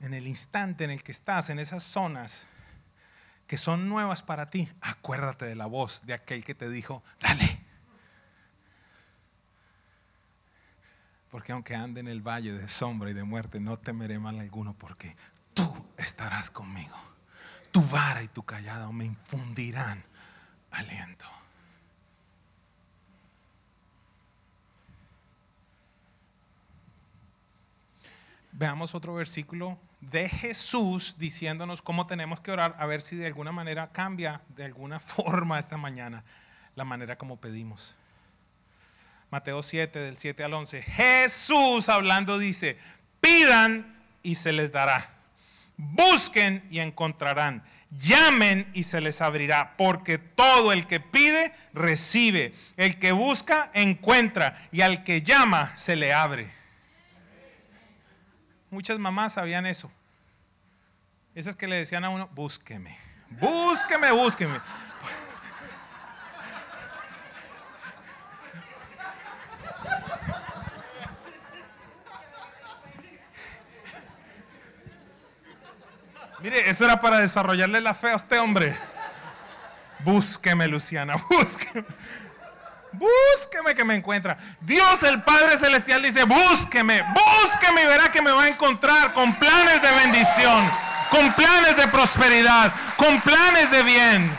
En 0.00 0.14
el 0.14 0.26
instante 0.28 0.84
en 0.84 0.90
el 0.90 1.02
que 1.02 1.12
estás 1.12 1.50
en 1.50 1.58
esas 1.58 1.82
zonas 1.82 2.46
que 3.46 3.58
son 3.58 3.88
nuevas 3.88 4.22
para 4.22 4.46
ti, 4.46 4.68
acuérdate 4.80 5.44
de 5.44 5.56
la 5.56 5.66
voz 5.66 6.06
de 6.06 6.14
aquel 6.14 6.44
que 6.44 6.54
te 6.54 6.70
dijo, 6.70 7.02
dale. 7.20 7.59
Porque 11.30 11.52
aunque 11.52 11.74
ande 11.74 12.00
en 12.00 12.08
el 12.08 12.26
valle 12.26 12.52
de 12.52 12.68
sombra 12.68 13.10
y 13.10 13.14
de 13.14 13.24
muerte, 13.24 13.60
no 13.60 13.78
temeré 13.78 14.18
mal 14.18 14.38
alguno, 14.38 14.74
porque 14.74 15.16
tú 15.54 15.86
estarás 15.96 16.50
conmigo. 16.50 16.96
Tu 17.70 17.80
vara 17.82 18.22
y 18.22 18.28
tu 18.28 18.42
callado 18.42 18.92
me 18.92 19.04
infundirán 19.04 20.02
aliento. 20.72 21.26
Veamos 28.52 28.94
otro 28.94 29.14
versículo 29.14 29.78
de 30.00 30.28
Jesús 30.28 31.16
diciéndonos 31.18 31.80
cómo 31.82 32.06
tenemos 32.06 32.40
que 32.40 32.50
orar, 32.50 32.74
a 32.78 32.86
ver 32.86 33.00
si 33.02 33.16
de 33.16 33.26
alguna 33.26 33.52
manera 33.52 33.92
cambia, 33.92 34.42
de 34.48 34.64
alguna 34.64 34.98
forma 35.00 35.58
esta 35.58 35.76
mañana, 35.76 36.24
la 36.74 36.84
manera 36.84 37.16
como 37.16 37.36
pedimos. 37.36 37.96
Mateo 39.30 39.62
7, 39.62 39.98
del 39.98 40.16
7 40.16 40.42
al 40.42 40.54
11. 40.54 40.82
Jesús 40.82 41.88
hablando 41.88 42.38
dice, 42.38 42.76
pidan 43.20 43.96
y 44.22 44.34
se 44.34 44.52
les 44.52 44.72
dará. 44.72 45.08
Busquen 45.76 46.64
y 46.70 46.80
encontrarán. 46.80 47.62
Llamen 47.90 48.70
y 48.74 48.82
se 48.82 49.00
les 49.00 49.20
abrirá, 49.20 49.76
porque 49.76 50.18
todo 50.18 50.72
el 50.72 50.86
que 50.86 51.00
pide, 51.00 51.52
recibe. 51.72 52.54
El 52.76 52.98
que 52.98 53.12
busca, 53.12 53.70
encuentra. 53.72 54.56
Y 54.72 54.82
al 54.82 55.04
que 55.04 55.22
llama, 55.22 55.76
se 55.76 55.96
le 55.96 56.12
abre. 56.12 56.52
Muchas 58.70 58.98
mamás 58.98 59.34
sabían 59.34 59.66
eso. 59.66 59.90
Esas 61.34 61.56
que 61.56 61.66
le 61.68 61.76
decían 61.76 62.04
a 62.04 62.10
uno, 62.10 62.28
búsqueme, 62.34 62.96
búsqueme, 63.30 64.12
búsqueme. 64.12 64.60
Mire, 76.42 76.70
eso 76.70 76.84
era 76.84 77.00
para 77.00 77.18
desarrollarle 77.18 77.80
la 77.80 77.94
fe 77.94 78.10
a 78.10 78.16
este 78.16 78.38
hombre. 78.38 78.76
Búsqueme, 80.00 80.66
Luciana, 80.68 81.16
búsqueme. 81.30 81.84
Búsqueme 82.92 83.74
que 83.74 83.84
me 83.84 83.94
encuentra. 83.94 84.36
Dios 84.60 85.02
el 85.04 85.22
Padre 85.22 85.56
Celestial 85.56 86.02
dice, 86.02 86.24
búsqueme, 86.24 87.02
búsqueme 87.02 87.82
y 87.82 87.86
verá 87.86 88.10
que 88.10 88.20
me 88.20 88.32
va 88.32 88.44
a 88.44 88.48
encontrar 88.48 89.12
con 89.12 89.32
planes 89.34 89.80
de 89.80 89.90
bendición, 89.92 90.64
con 91.10 91.32
planes 91.34 91.76
de 91.76 91.86
prosperidad, 91.86 92.72
con 92.96 93.20
planes 93.20 93.70
de 93.70 93.82
bien. 93.84 94.36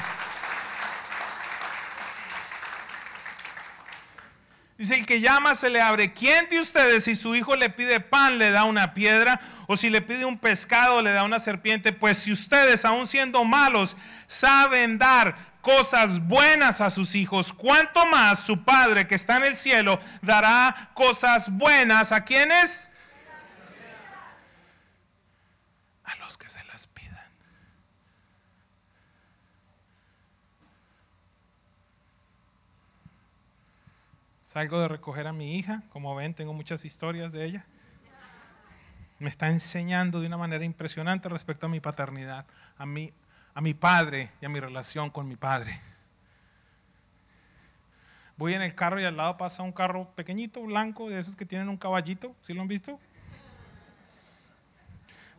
Dice, 4.82 4.96
el 4.96 5.06
que 5.06 5.22
llama 5.22 5.54
se 5.54 5.70
le 5.70 5.80
abre. 5.80 6.12
¿Quién 6.12 6.50
de 6.50 6.60
ustedes 6.60 7.04
si 7.04 7.14
su 7.14 7.36
hijo 7.36 7.56
le 7.56 7.70
pide 7.70 8.00
pan 8.00 8.40
le 8.40 8.50
da 8.50 8.64
una 8.64 8.96
piedra? 8.96 9.40
O 9.68 9.78
si 9.78 9.92
le 9.92 10.02
pide 10.02 10.26
un 10.26 10.40
pescado 10.40 11.04
le 11.04 11.12
da 11.12 11.24
una 11.24 11.38
serpiente? 11.38 11.94
Pues 11.94 12.18
si 12.18 12.32
ustedes, 12.32 12.84
aun 12.84 13.06
siendo 13.06 13.44
malos, 13.44 13.96
saben 14.26 14.98
dar 14.98 15.38
cosas 15.62 16.28
buenas 16.28 16.82
a 16.82 16.90
sus 16.90 17.14
hijos, 17.14 17.54
¿cuánto 17.54 18.08
más 18.08 18.40
su 18.40 18.64
Padre 18.64 19.06
que 19.06 19.14
está 19.14 19.38
en 19.38 19.44
el 19.44 19.56
cielo 19.56 20.00
dará 20.24 20.90
cosas 20.96 21.52
buenas 21.52 22.12
a 22.12 22.26
quienes? 22.26 22.90
A 26.06 26.16
los 26.16 26.40
que 26.40 26.50
se 26.50 26.64
las 26.64 26.88
pidan. 26.88 27.30
Salgo 34.52 34.82
de 34.82 34.90
recoger 34.90 35.28
a 35.28 35.32
mi 35.32 35.56
hija, 35.56 35.82
como 35.94 36.14
ven, 36.14 36.34
tengo 36.34 36.52
muchas 36.52 36.84
historias 36.84 37.32
de 37.32 37.46
ella. 37.46 37.66
Me 39.18 39.30
está 39.30 39.48
enseñando 39.48 40.20
de 40.20 40.28
una 40.28 40.36
manera 40.36 40.66
impresionante 40.66 41.30
respecto 41.30 41.68
a 41.68 41.70
mi 41.70 41.80
paternidad, 41.80 42.46
a 42.78 42.86
mi, 42.86 43.14
a 43.54 43.62
mi 43.62 43.74
padre 43.74 44.30
y 44.42 44.46
a 44.46 44.50
mi 44.50 44.60
relación 44.60 45.10
con 45.10 45.26
mi 45.26 45.38
padre. 45.38 45.80
Voy 48.36 48.54
en 48.54 48.62
el 48.62 48.76
carro 48.76 49.00
y 49.00 49.06
al 49.06 49.16
lado 49.16 49.38
pasa 49.38 49.64
un 49.64 49.72
carro 49.72 50.14
pequeñito, 50.16 50.62
blanco, 50.64 51.10
de 51.10 51.18
esos 51.18 51.38
que 51.38 51.46
tienen 51.46 51.70
un 51.70 51.78
caballito, 51.78 52.36
¿sí 52.42 52.54
lo 52.54 52.62
han 52.62 52.68
visto? 52.68 53.00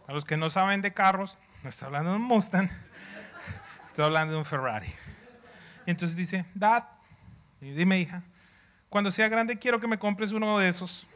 A 0.08 0.14
los 0.14 0.24
que 0.24 0.38
no 0.38 0.48
saben 0.48 0.80
de 0.80 0.94
carros, 0.94 1.38
no 1.62 1.68
estoy 1.68 1.84
hablando 1.84 2.12
de 2.12 2.16
un 2.16 2.22
Mustang, 2.22 2.70
estoy 3.88 4.06
hablando 4.06 4.32
de 4.32 4.38
un 4.38 4.46
Ferrari. 4.46 4.88
Y 5.84 5.90
entonces 5.90 6.16
dice, 6.16 6.46
Dad, 6.54 6.84
dime 7.60 8.00
hija, 8.00 8.22
cuando 8.92 9.10
sea 9.10 9.26
grande 9.26 9.58
quiero 9.58 9.80
que 9.80 9.86
me 9.86 9.98
compres 9.98 10.32
uno 10.32 10.58
de 10.58 10.68
esos. 10.68 11.06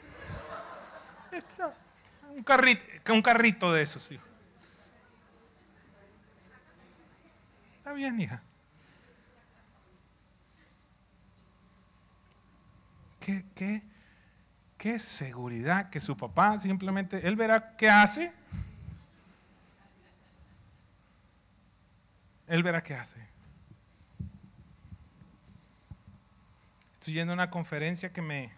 Un 2.34 2.42
carrito, 2.42 3.12
un 3.12 3.20
carrito 3.20 3.70
de 3.70 3.82
esos, 3.82 4.02
sí. 4.02 4.18
Está 7.76 7.92
bien, 7.92 8.18
hija. 8.18 8.42
¿Qué, 13.20 13.44
qué, 13.54 13.82
qué 14.78 14.98
seguridad 14.98 15.90
que 15.90 16.00
su 16.00 16.16
papá 16.16 16.58
simplemente, 16.58 17.28
él 17.28 17.36
verá 17.36 17.76
qué 17.76 17.90
hace. 17.90 18.32
Él 22.46 22.62
verá 22.62 22.82
qué 22.82 22.94
hace. 22.94 23.35
Estoy 27.06 27.14
yendo 27.14 27.34
a 27.34 27.34
una 27.34 27.50
conferencia 27.50 28.12
que 28.12 28.20
me 28.20 28.50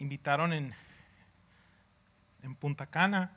invitaron 0.00 0.52
en, 0.52 0.74
en 2.42 2.56
Punta 2.56 2.86
Cana. 2.86 3.30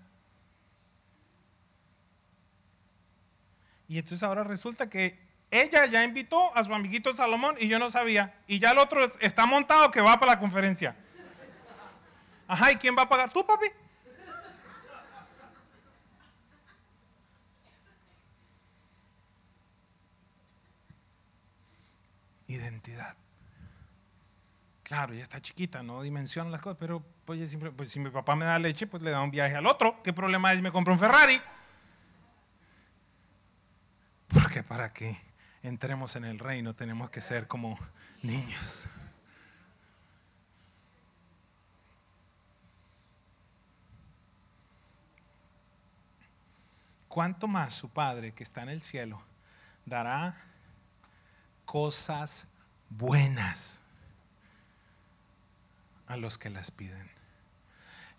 Y 3.88 4.00
entonces 4.00 4.24
ahora 4.24 4.44
resulta 4.44 4.90
que 4.90 5.20
ella 5.52 5.86
ya 5.86 6.04
invitó 6.04 6.58
a 6.58 6.64
su 6.64 6.74
amiguito 6.74 7.14
Salomón 7.14 7.56
y 7.60 7.68
yo 7.68 7.78
no 7.78 7.92
sabía. 7.92 8.34
Y 8.48 8.58
ya 8.58 8.72
el 8.72 8.80
otro 8.80 9.04
está 9.20 9.46
montado 9.46 9.92
que 9.92 10.02
va 10.02 10.20
para 10.20 10.32
la 10.32 10.40
conferencia. 10.40 10.96
Ajá, 12.48 12.72
¿y 12.72 12.78
quién 12.78 12.98
va 12.98 13.04
a 13.04 13.10
pagar? 13.10 13.30
¿Tú, 13.30 13.46
papi? 13.46 13.68
Claro, 24.92 25.14
ya 25.14 25.24
está 25.24 25.42
chiquita, 25.42 25.82
no 25.82 26.02
dimensiona 26.02 26.50
las 26.50 26.60
cosas, 26.60 26.78
pero 26.78 27.02
pues, 27.24 27.48
siempre, 27.48 27.72
pues 27.72 27.88
si 27.88 27.98
mi 27.98 28.10
papá 28.10 28.36
me 28.36 28.44
da 28.44 28.60
leche, 28.60 28.88
pues 28.88 29.02
le 29.02 29.12
da 29.12 29.22
un 29.22 29.32
viaje 29.32 29.56
al 29.56 29.66
otro. 29.66 30.04
¿Qué 30.04 30.12
problema 30.12 30.52
es 30.52 30.58
si 30.58 30.62
me 30.62 30.70
compro 30.70 30.92
un 30.92 31.00
Ferrari? 31.00 31.42
Porque 34.28 34.64
para 34.64 34.92
que 34.92 35.18
entremos 35.64 36.18
en 36.18 36.26
el 36.26 36.40
reino 36.40 36.76
tenemos 36.76 37.10
que 37.10 37.22
ser 37.22 37.48
como 37.48 37.80
niños. 38.22 38.90
¿Cuánto 47.08 47.48
más 47.48 47.74
su 47.76 47.88
Padre 47.88 48.34
que 48.34 48.44
está 48.44 48.64
en 48.64 48.70
el 48.70 48.82
cielo 48.82 49.24
dará 49.86 50.36
cosas 51.64 52.50
buenas 52.90 53.81
a 56.12 56.18
los 56.18 56.38
que 56.38 56.50
las 56.50 56.72
piden? 56.72 57.10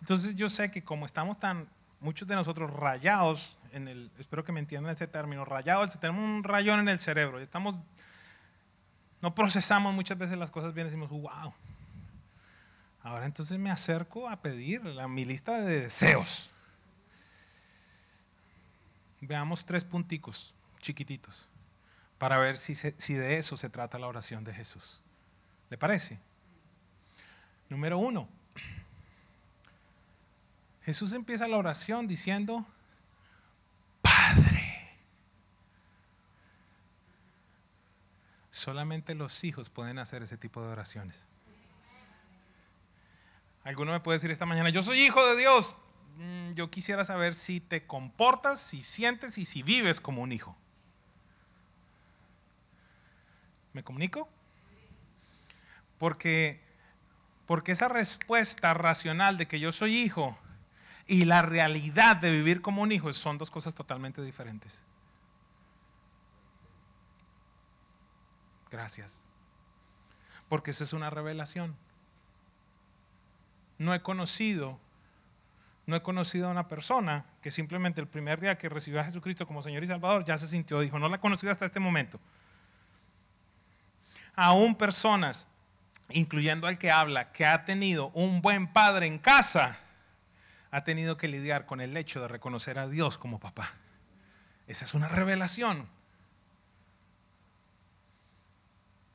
Entonces 0.00 0.34
yo 0.34 0.48
sé 0.48 0.70
que 0.70 0.82
como 0.82 1.06
estamos 1.06 1.38
tan, 1.38 1.68
muchos 2.00 2.26
de 2.26 2.34
nosotros 2.34 2.70
rayados 2.72 3.58
en 3.72 3.88
el, 3.88 4.10
espero 4.18 4.44
que 4.44 4.52
me 4.52 4.60
entiendan 4.60 4.92
ese 4.92 5.06
término, 5.06 5.44
rayados, 5.44 5.98
tenemos 6.00 6.22
un 6.22 6.44
rayón 6.44 6.80
en 6.80 6.88
el 6.88 6.98
cerebro, 6.98 7.38
estamos, 7.38 7.80
no 9.20 9.34
procesamos 9.34 9.94
muchas 9.94 10.18
veces 10.18 10.38
las 10.38 10.50
cosas 10.50 10.74
bien, 10.74 10.86
decimos, 10.86 11.10
wow. 11.10 11.54
Ahora 13.02 13.26
entonces 13.26 13.58
me 13.58 13.70
acerco 13.70 14.28
a 14.28 14.40
pedir 14.40 14.84
la, 14.84 15.08
mi 15.08 15.24
lista 15.24 15.60
de 15.60 15.80
deseos. 15.80 16.52
Veamos 19.20 19.64
tres 19.64 19.84
punticos 19.84 20.54
chiquititos 20.80 21.48
para 22.18 22.38
ver 22.38 22.56
si, 22.56 22.74
si 22.74 23.14
de 23.14 23.38
eso 23.38 23.56
se 23.56 23.68
trata 23.68 23.98
la 23.98 24.06
oración 24.06 24.44
de 24.44 24.54
Jesús. 24.54 25.00
¿Le 25.70 25.78
parece? 25.78 26.18
Número 27.72 27.96
uno, 27.96 28.28
Jesús 30.82 31.14
empieza 31.14 31.48
la 31.48 31.56
oración 31.56 32.06
diciendo, 32.06 32.66
Padre. 34.02 34.98
Solamente 38.50 39.14
los 39.14 39.42
hijos 39.42 39.70
pueden 39.70 39.98
hacer 39.98 40.22
ese 40.22 40.36
tipo 40.36 40.60
de 40.60 40.68
oraciones. 40.68 41.26
Alguno 43.64 43.92
me 43.92 44.00
puede 44.00 44.16
decir 44.16 44.30
esta 44.30 44.44
mañana, 44.44 44.68
yo 44.68 44.82
soy 44.82 45.00
hijo 45.00 45.26
de 45.30 45.38
Dios. 45.38 45.80
Mm, 46.18 46.52
yo 46.52 46.70
quisiera 46.70 47.06
saber 47.06 47.34
si 47.34 47.58
te 47.58 47.86
comportas, 47.86 48.60
si 48.60 48.82
sientes 48.82 49.38
y 49.38 49.46
si 49.46 49.62
vives 49.62 49.98
como 49.98 50.20
un 50.20 50.32
hijo. 50.32 50.54
¿Me 53.72 53.82
comunico? 53.82 54.28
Porque, 55.96 56.71
porque 57.52 57.72
esa 57.72 57.88
respuesta 57.88 58.72
racional 58.72 59.36
de 59.36 59.46
que 59.46 59.60
yo 59.60 59.72
soy 59.72 59.94
hijo 59.94 60.38
y 61.06 61.26
la 61.26 61.42
realidad 61.42 62.16
de 62.16 62.30
vivir 62.30 62.62
como 62.62 62.80
un 62.80 62.92
hijo 62.92 63.12
son 63.12 63.36
dos 63.36 63.50
cosas 63.50 63.74
totalmente 63.74 64.22
diferentes. 64.22 64.82
Gracias. 68.70 69.24
Porque 70.48 70.70
esa 70.70 70.84
es 70.84 70.94
una 70.94 71.10
revelación. 71.10 71.76
No 73.76 73.92
he 73.92 74.00
conocido, 74.00 74.80
no 75.84 75.94
he 75.94 76.00
conocido 76.00 76.48
a 76.48 76.52
una 76.52 76.68
persona 76.68 77.26
que 77.42 77.50
simplemente 77.50 78.00
el 78.00 78.08
primer 78.08 78.40
día 78.40 78.56
que 78.56 78.70
recibió 78.70 78.98
a 78.98 79.04
Jesucristo 79.04 79.46
como 79.46 79.60
Señor 79.60 79.84
y 79.84 79.88
Salvador 79.88 80.24
ya 80.24 80.38
se 80.38 80.48
sintió, 80.48 80.80
dijo, 80.80 80.98
no 80.98 81.10
la 81.10 81.16
he 81.16 81.20
conocido 81.20 81.52
hasta 81.52 81.66
este 81.66 81.80
momento. 81.80 82.18
Aún 84.34 84.74
personas 84.74 85.50
incluyendo 86.10 86.66
al 86.66 86.78
que 86.78 86.90
habla, 86.90 87.32
que 87.32 87.46
ha 87.46 87.64
tenido 87.64 88.10
un 88.14 88.42
buen 88.42 88.66
padre 88.66 89.06
en 89.06 89.18
casa, 89.18 89.78
ha 90.70 90.84
tenido 90.84 91.16
que 91.16 91.28
lidiar 91.28 91.66
con 91.66 91.80
el 91.80 91.96
hecho 91.96 92.20
de 92.20 92.28
reconocer 92.28 92.78
a 92.78 92.88
Dios 92.88 93.18
como 93.18 93.38
papá. 93.40 93.72
Esa 94.66 94.84
es 94.84 94.94
una 94.94 95.08
revelación. 95.08 95.88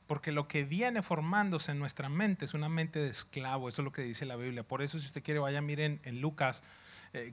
Porque 0.06 0.32
lo 0.32 0.48
que 0.48 0.64
viene 0.64 1.02
formándose 1.02 1.72
en 1.72 1.78
nuestra 1.78 2.08
mente 2.08 2.44
es 2.44 2.54
una 2.54 2.68
mente 2.68 2.98
de 2.98 3.10
esclavo, 3.10 3.68
eso 3.68 3.82
es 3.82 3.84
lo 3.84 3.92
que 3.92 4.02
dice 4.02 4.24
la 4.24 4.36
Biblia. 4.36 4.62
Por 4.62 4.82
eso 4.82 4.98
si 4.98 5.06
usted 5.06 5.22
quiere 5.22 5.40
vaya 5.40 5.60
miren 5.60 6.00
en 6.04 6.20
Lucas 6.20 6.62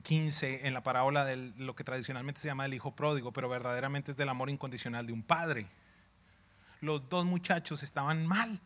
15, 0.02 0.54
eh, 0.54 0.66
en 0.66 0.74
la 0.74 0.82
parábola 0.82 1.24
de 1.24 1.36
lo 1.36 1.74
que 1.74 1.84
tradicionalmente 1.84 2.40
se 2.40 2.48
llama 2.48 2.66
el 2.66 2.74
hijo 2.74 2.94
pródigo, 2.94 3.32
pero 3.32 3.48
verdaderamente 3.48 4.10
es 4.10 4.16
del 4.16 4.28
amor 4.28 4.50
incondicional 4.50 5.06
de 5.06 5.12
un 5.12 5.22
padre. 5.22 5.68
Los 6.80 7.08
dos 7.08 7.24
muchachos 7.24 7.82
estaban 7.82 8.26
mal 8.26 8.60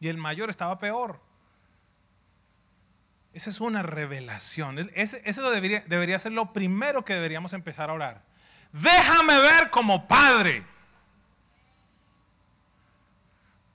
y 0.00 0.08
el 0.08 0.16
mayor 0.18 0.50
estaba 0.50 0.78
peor. 0.78 1.20
Esa 3.32 3.50
es 3.50 3.60
una 3.60 3.82
revelación. 3.82 4.78
Eso 4.94 5.50
debería, 5.50 5.82
debería 5.86 6.18
ser 6.18 6.32
lo 6.32 6.52
primero 6.52 7.04
que 7.04 7.14
deberíamos 7.14 7.52
empezar 7.52 7.90
a 7.90 7.92
orar. 7.92 8.22
Déjame 8.72 9.36
ver 9.38 9.70
como 9.70 10.08
padre. 10.08 10.64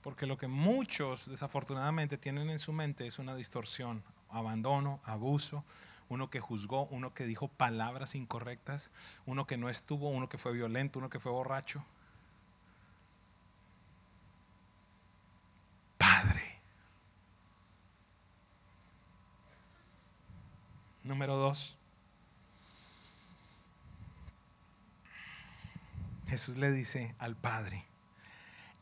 Porque 0.02 0.26
lo 0.26 0.36
que 0.36 0.48
muchos 0.48 1.30
desafortunadamente 1.30 2.18
tienen 2.18 2.50
en 2.50 2.58
su 2.58 2.72
mente 2.74 3.06
es 3.06 3.18
una 3.18 3.34
distorsión, 3.34 4.04
abandono, 4.28 5.00
abuso, 5.04 5.64
uno 6.10 6.28
que 6.28 6.40
juzgó, 6.40 6.86
uno 6.90 7.14
que 7.14 7.24
dijo 7.24 7.48
palabras 7.48 8.14
incorrectas, 8.14 8.90
uno 9.24 9.46
que 9.46 9.56
no 9.56 9.70
estuvo, 9.70 10.10
uno 10.10 10.28
que 10.28 10.36
fue 10.36 10.52
violento, 10.52 10.98
uno 10.98 11.08
que 11.08 11.20
fue 11.20 11.32
borracho. 11.32 11.84
Padre. 15.96 16.60
Número 21.04 21.36
dos. 21.36 21.76
Jesús 26.26 26.56
le 26.56 26.72
dice 26.72 27.14
al 27.18 27.36
Padre, 27.36 27.84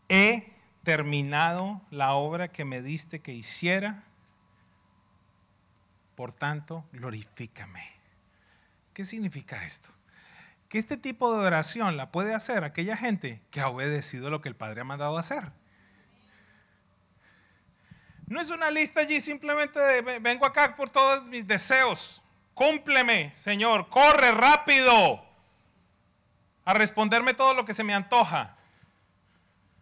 he 0.09 0.53
terminado 0.85 1.83
la 1.91 2.15
obra 2.15 2.49
que 2.49 2.65
me 2.65 2.81
diste 2.81 3.21
que 3.21 3.33
hiciera, 3.33 4.05
por 6.15 6.33
tanto, 6.33 6.85
glorifícame. 6.93 7.83
¿Qué 8.95 9.05
significa 9.05 9.65
esto? 9.65 9.91
Que 10.69 10.79
este 10.79 10.97
tipo 10.97 11.33
de 11.33 11.45
oración 11.45 11.97
la 11.97 12.13
puede 12.13 12.35
hacer 12.35 12.63
aquella 12.63 12.97
gente 12.97 13.43
que 13.51 13.61
ha 13.61 13.69
obedecido 13.69 14.31
lo 14.31 14.41
que 14.41 14.49
el 14.49 14.57
Padre 14.57 14.83
ha 14.83 14.85
mandado 14.85 15.19
hacer. 15.19 15.53
No 18.33 18.41
es 18.41 18.49
una 18.49 18.71
lista 18.71 19.01
allí 19.01 19.21
simplemente 19.21 19.79
de 19.79 20.19
vengo 20.19 20.47
acá 20.47 20.75
por 20.75 20.89
todos 20.89 21.29
mis 21.29 21.47
deseos. 21.47 22.23
Cúmpleme, 22.55 23.31
Señor, 23.35 23.91
corre 23.91 24.33
rápido 24.33 25.23
a 26.65 26.73
responderme 26.73 27.35
todo 27.35 27.53
lo 27.53 27.67
que 27.67 27.75
se 27.75 27.85
me 27.85 27.93
antoja. 27.93 28.57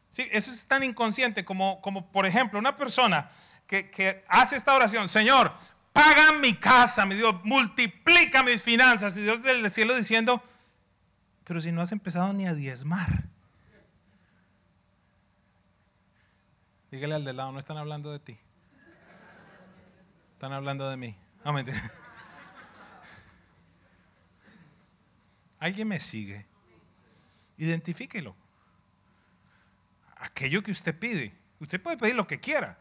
Sí, 0.09 0.27
eso 0.33 0.51
es 0.51 0.67
tan 0.67 0.83
inconsciente 0.83 1.45
como, 1.45 1.81
como 1.81 2.11
por 2.11 2.27
ejemplo, 2.27 2.59
una 2.59 2.75
persona 2.75 3.31
que, 3.69 4.25
hace 4.27 4.57
esta 4.57 4.75
oración, 4.75 5.09
Señor, 5.09 5.53
paga 5.93 6.33
mi 6.33 6.55
casa, 6.55 7.07
mi 7.07 7.15
Dios, 7.15 7.37
multiplica 7.45 8.43
mis 8.43 8.65
finanzas. 8.65 9.17
Y 9.17 9.23
Dios 9.23 9.45
del 9.45 9.71
cielo 9.71 9.95
diciendo, 9.95 10.43
pero 11.45 11.61
si 11.61 11.71
no 11.71 11.83
has 11.83 11.93
empezado 11.93 12.33
ni 12.33 12.49
a 12.49 12.55
diezmar. 12.55 13.30
Dígale 16.91 17.15
al 17.15 17.25
de 17.25 17.33
lado, 17.33 17.53
no 17.53 17.59
están 17.59 17.77
hablando 17.77 18.11
de 18.13 18.19
ti. 18.19 18.39
Están 20.33 20.53
hablando 20.53 20.89
de 20.89 20.97
mí. 20.97 21.17
No, 21.45 21.55
Alguien 25.59 25.89
me 25.89 26.01
sigue. 26.01 26.47
Identifíquelo 27.59 28.35
aquello 30.21 30.63
que 30.63 30.71
usted 30.71 30.97
pide. 30.97 31.35
Usted 31.59 31.81
puede 31.83 31.97
pedir 31.97 32.15
lo 32.15 32.27
que 32.27 32.41
quiera, 32.41 32.79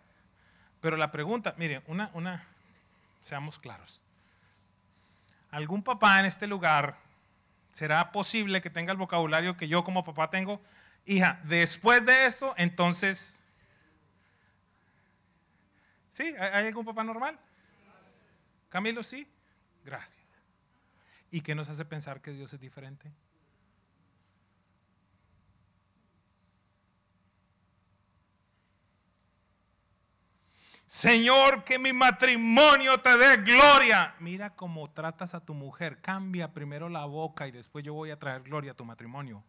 pero 0.80 0.96
la 0.98 1.12
pregunta, 1.12 1.56
mire, 1.58 1.82
una, 1.88 2.12
una, 2.14 2.46
seamos 3.22 3.58
claros. 3.58 4.02
¿Algún 5.52 5.84
papá 5.84 6.20
en 6.20 6.26
este 6.26 6.48
lugar 6.48 6.98
será 7.72 8.12
posible 8.12 8.62
que 8.62 8.70
tenga 8.70 8.92
el 8.92 8.98
vocabulario 8.98 9.58
que 9.58 9.68
yo 9.68 9.84
como 9.84 10.04
papá 10.04 10.30
tengo? 10.30 10.62
Hija, 11.06 11.40
después 11.44 12.06
de 12.06 12.26
esto, 12.26 12.54
entonces... 12.58 13.38
¿Sí? 16.20 16.36
¿Hay 16.38 16.68
algún 16.68 16.84
papá 16.84 17.02
normal? 17.02 17.40
Camilo, 18.68 19.04
sí. 19.04 19.26
Gracias. 19.86 20.36
¿Y 21.32 21.40
qué 21.40 21.56
nos 21.56 21.70
hace 21.70 21.86
pensar 21.86 22.22
que 22.22 22.32
Dios 22.32 22.52
es 22.52 22.60
diferente? 22.60 23.10
Señor, 30.86 31.64
que 31.64 31.80
mi 31.80 31.94
matrimonio 31.94 33.00
te 33.00 33.18
dé 33.18 33.38
gloria. 33.38 34.14
Mira 34.20 34.54
cómo 34.54 34.92
tratas 34.92 35.34
a 35.34 35.40
tu 35.46 35.54
mujer. 35.54 36.02
Cambia 36.02 36.54
primero 36.54 36.90
la 36.90 37.06
boca 37.06 37.48
y 37.48 37.52
después 37.52 37.86
yo 37.86 37.94
voy 37.94 38.12
a 38.12 38.20
traer 38.20 38.42
gloria 38.42 38.72
a 38.72 38.76
tu 38.76 38.84
matrimonio. 38.84 39.42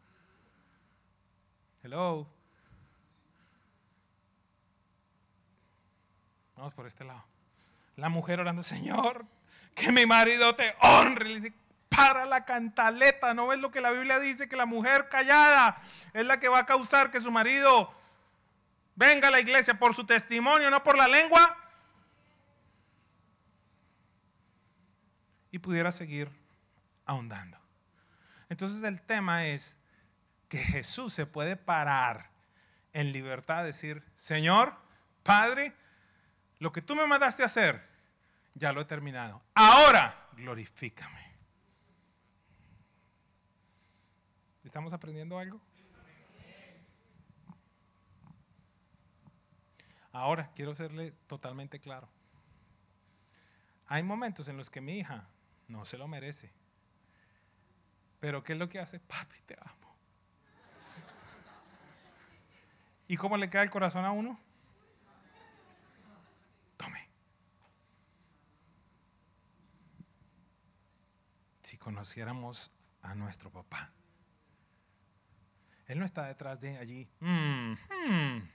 Hello. 1.83 2.40
Vamos 6.61 6.75
por 6.75 6.87
este 6.87 7.05
lado. 7.05 7.25
La 7.97 8.11
mujer 8.11 8.39
orando, 8.39 8.63
Señor, 8.63 9.25
que 9.75 9.91
mi 9.93 10.05
marido 10.05 10.55
te 10.55 10.77
honre. 10.83 11.31
Le 11.31 11.35
dice, 11.37 11.55
para 11.89 12.27
la 12.27 12.45
cantaleta. 12.45 13.33
¿No 13.33 13.47
ves 13.47 13.61
lo 13.61 13.71
que 13.71 13.81
la 13.81 13.93
Biblia 13.93 14.19
dice? 14.19 14.47
Que 14.47 14.57
la 14.57 14.67
mujer 14.67 15.09
callada 15.09 15.81
es 16.13 16.27
la 16.27 16.39
que 16.39 16.49
va 16.49 16.59
a 16.59 16.67
causar 16.67 17.11
que 17.11 17.19
su 17.23 17.31
marido 17.31 17.91
venga 18.95 19.29
a 19.29 19.31
la 19.31 19.41
iglesia 19.41 19.79
por 19.79 19.95
su 19.95 20.05
testimonio, 20.05 20.69
no 20.69 20.83
por 20.83 20.99
la 20.99 21.09
lengua. 21.09 21.57
Y 25.51 25.61
pudiera 25.61 25.91
seguir 25.93 26.31
ahondando. 27.07 27.57
Entonces 28.51 28.83
el 28.83 29.01
tema 29.01 29.47
es 29.47 29.79
que 30.51 30.59
Jesús 30.59 31.15
se 31.15 31.25
puede 31.25 31.57
parar 31.57 32.29
en 32.93 33.13
libertad, 33.13 33.65
decir, 33.65 34.05
Señor, 34.15 34.77
Padre, 35.23 35.75
lo 36.61 36.73
que 36.73 36.83
tú 36.83 36.95
me 36.95 37.07
mandaste 37.07 37.43
a 37.43 37.47
hacer, 37.47 37.83
ya 38.55 38.73
lo 38.73 38.83
he 38.83 38.85
terminado. 38.85 39.43
Ahora, 39.55 40.29
glorifícame. 40.37 41.31
¿Estamos 44.63 44.93
aprendiendo 44.93 45.39
algo? 45.39 45.61
Ahora, 50.13 50.51
quiero 50.55 50.75
serle 50.75 51.13
totalmente 51.27 51.81
claro. 51.81 52.09
Hay 53.87 54.03
momentos 54.03 54.47
en 54.49 54.57
los 54.57 54.69
que 54.69 54.81
mi 54.81 54.99
hija 54.99 55.27
no 55.67 55.85
se 55.87 55.97
lo 55.97 56.07
merece. 56.09 56.53
Pero 58.21 58.45
¿qué 58.45 58.53
es 58.53 58.59
lo 58.59 58.69
que 58.69 58.81
hace? 58.81 59.01
Papi, 59.01 59.41
te 59.47 59.57
amo. 59.59 59.97
¿Y 63.09 63.17
cómo 63.17 63.39
le 63.39 63.49
queda 63.49 63.63
el 63.63 63.71
corazón 63.71 64.05
a 64.05 64.13
uno? 64.13 64.39
Conociéramos 71.81 72.71
a 73.03 73.17
nuestro 73.17 73.51
papá. 73.51 73.91
Él 75.89 75.99
no 75.99 76.05
está 76.05 76.29
detrás 76.29 76.61
de 76.61 76.79
allí. 76.79 77.09
Mm, 77.19 77.73
mm, 77.73 78.51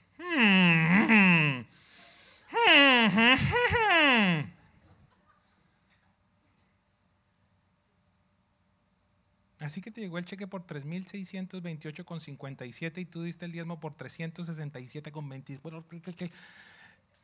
Así 9.60 9.82
que 9.82 9.90
te 9.90 10.00
llegó 10.00 10.16
el 10.18 10.24
cheque 10.24 10.46
por 10.46 10.64
3.628,57 10.66 13.00
y 13.00 13.04
tú 13.04 13.22
diste 13.22 13.44
el 13.44 13.52
diezmo 13.52 13.78
por 13.80 13.94
367,20. 13.96 16.30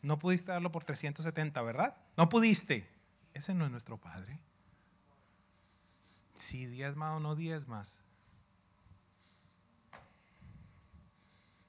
No 0.02 0.18
pudiste 0.18 0.50
darlo 0.50 0.70
por 0.72 0.84
370, 0.84 1.62
¿verdad? 1.62 1.96
No 2.16 2.28
pudiste. 2.28 2.86
Ese 3.32 3.54
no 3.54 3.64
es 3.64 3.70
nuestro 3.70 3.96
Padre. 3.96 4.38
Si 6.34 6.66
diezma 6.66 7.14
o 7.14 7.20
no 7.20 7.34
diezmas. 7.34 8.00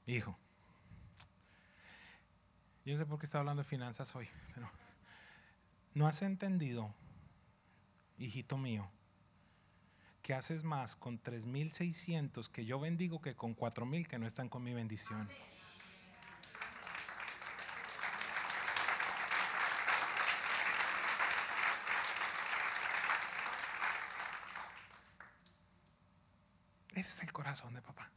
Hijo, 0.05 0.38
yo 2.86 2.93
no 2.93 2.99
sé 2.99 3.05
por 3.05 3.20
qué 3.20 3.26
está 3.26 3.39
hablando 3.39 3.64
de 3.64 3.70
finanzas 3.70 4.14
hoy, 4.16 4.28
pero 4.53 4.70
no 5.93 6.07
has 6.07 6.22
entendido, 6.22 6.93
hijito 8.18 8.57
mío, 8.57 8.89
que 10.22 10.34
haces 10.34 10.66
más 10.66 10.97
con 10.97 11.22
3.600 11.22 12.49
que 12.49 12.66
yo 12.66 12.80
bendigo 12.80 13.22
que 13.22 13.36
con 13.36 13.55
4.000 13.55 14.07
que 14.07 14.20
no 14.20 14.28
están 14.28 14.49
con 14.49 14.64
mi 14.64 14.74
bendición. 14.74 15.30
Ese 27.03 27.17
es 27.17 27.23
el 27.23 27.33
corazón 27.33 27.73
de 27.73 27.81
papá. 27.81 28.09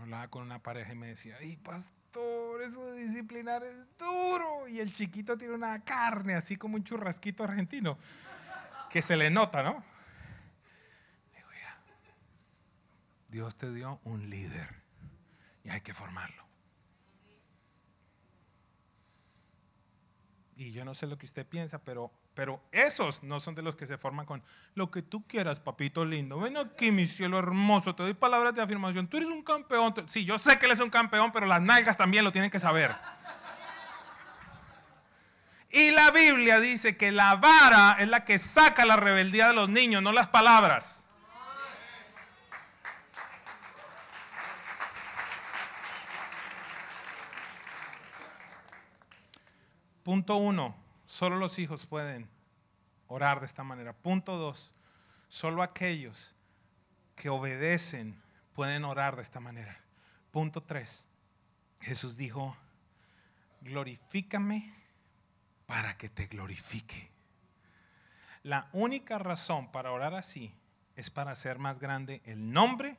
Hablaba 0.00 0.28
con 0.28 0.42
una 0.42 0.62
pareja 0.62 0.94
y 0.94 0.96
me 0.96 1.08
decía, 1.08 1.36
ay 1.38 1.58
pastor, 1.58 2.62
eso 2.62 2.94
disciplinar 2.94 3.62
es 3.62 3.94
duro. 3.98 4.66
Y 4.68 4.80
el 4.80 4.94
chiquito 4.94 5.36
tiene 5.36 5.54
una 5.54 5.84
carne, 5.84 6.34
así 6.34 6.56
como 6.56 6.76
un 6.76 6.82
churrasquito 6.82 7.44
argentino, 7.44 7.98
que 8.88 9.02
se 9.02 9.18
le 9.18 9.28
nota, 9.28 9.62
¿no? 9.62 9.84
Digo, 11.34 11.48
ya, 11.52 11.78
Dios 13.28 13.54
te 13.56 13.70
dio 13.70 14.00
un 14.04 14.30
líder 14.30 14.82
y 15.62 15.68
hay 15.68 15.82
que 15.82 15.92
formarlo. 15.92 16.42
Y 20.56 20.72
yo 20.72 20.86
no 20.86 20.94
sé 20.94 21.06
lo 21.06 21.18
que 21.18 21.26
usted 21.26 21.46
piensa, 21.46 21.84
pero 21.84 22.10
pero 22.34 22.62
esos 22.72 23.22
no 23.22 23.40
son 23.40 23.54
de 23.54 23.62
los 23.62 23.76
que 23.76 23.86
se 23.86 23.98
forman 23.98 24.24
con 24.24 24.42
lo 24.74 24.90
que 24.90 25.02
tú 25.02 25.26
quieras, 25.26 25.60
papito 25.60 26.04
lindo. 26.04 26.38
Ven 26.38 26.56
aquí, 26.56 26.90
mi 26.90 27.06
cielo 27.06 27.38
hermoso, 27.38 27.94
te 27.94 28.02
doy 28.02 28.14
palabras 28.14 28.54
de 28.54 28.62
afirmación. 28.62 29.06
Tú 29.06 29.18
eres 29.18 29.28
un 29.28 29.42
campeón. 29.42 29.94
Sí, 30.06 30.24
yo 30.24 30.38
sé 30.38 30.58
que 30.58 30.66
él 30.66 30.72
es 30.72 30.80
un 30.80 30.90
campeón, 30.90 31.30
pero 31.32 31.46
las 31.46 31.60
nalgas 31.60 31.96
también 31.96 32.24
lo 32.24 32.32
tienen 32.32 32.50
que 32.50 32.58
saber. 32.58 32.94
Y 35.70 35.90
la 35.90 36.10
Biblia 36.10 36.58
dice 36.60 36.96
que 36.96 37.12
la 37.12 37.36
vara 37.36 37.96
es 37.98 38.08
la 38.08 38.24
que 38.24 38.38
saca 38.38 38.84
la 38.84 38.96
rebeldía 38.96 39.48
de 39.48 39.54
los 39.54 39.68
niños, 39.68 40.02
no 40.02 40.12
las 40.12 40.28
palabras. 40.28 41.06
Punto 50.02 50.36
uno 50.36 50.81
Solo 51.12 51.36
los 51.36 51.58
hijos 51.58 51.84
pueden 51.84 52.26
orar 53.06 53.40
de 53.40 53.44
esta 53.44 53.62
manera. 53.62 53.92
Punto 53.92 54.38
dos, 54.38 54.74
solo 55.28 55.62
aquellos 55.62 56.34
que 57.16 57.28
obedecen 57.28 58.18
pueden 58.54 58.86
orar 58.86 59.16
de 59.16 59.22
esta 59.22 59.38
manera. 59.38 59.78
Punto 60.30 60.62
tres, 60.62 61.10
Jesús 61.82 62.16
dijo, 62.16 62.56
glorifícame 63.60 64.74
para 65.66 65.98
que 65.98 66.08
te 66.08 66.28
glorifique. 66.28 67.10
La 68.42 68.70
única 68.72 69.18
razón 69.18 69.70
para 69.70 69.92
orar 69.92 70.14
así 70.14 70.54
es 70.96 71.10
para 71.10 71.32
hacer 71.32 71.58
más 71.58 71.78
grande 71.78 72.22
el 72.24 72.54
nombre, 72.54 72.96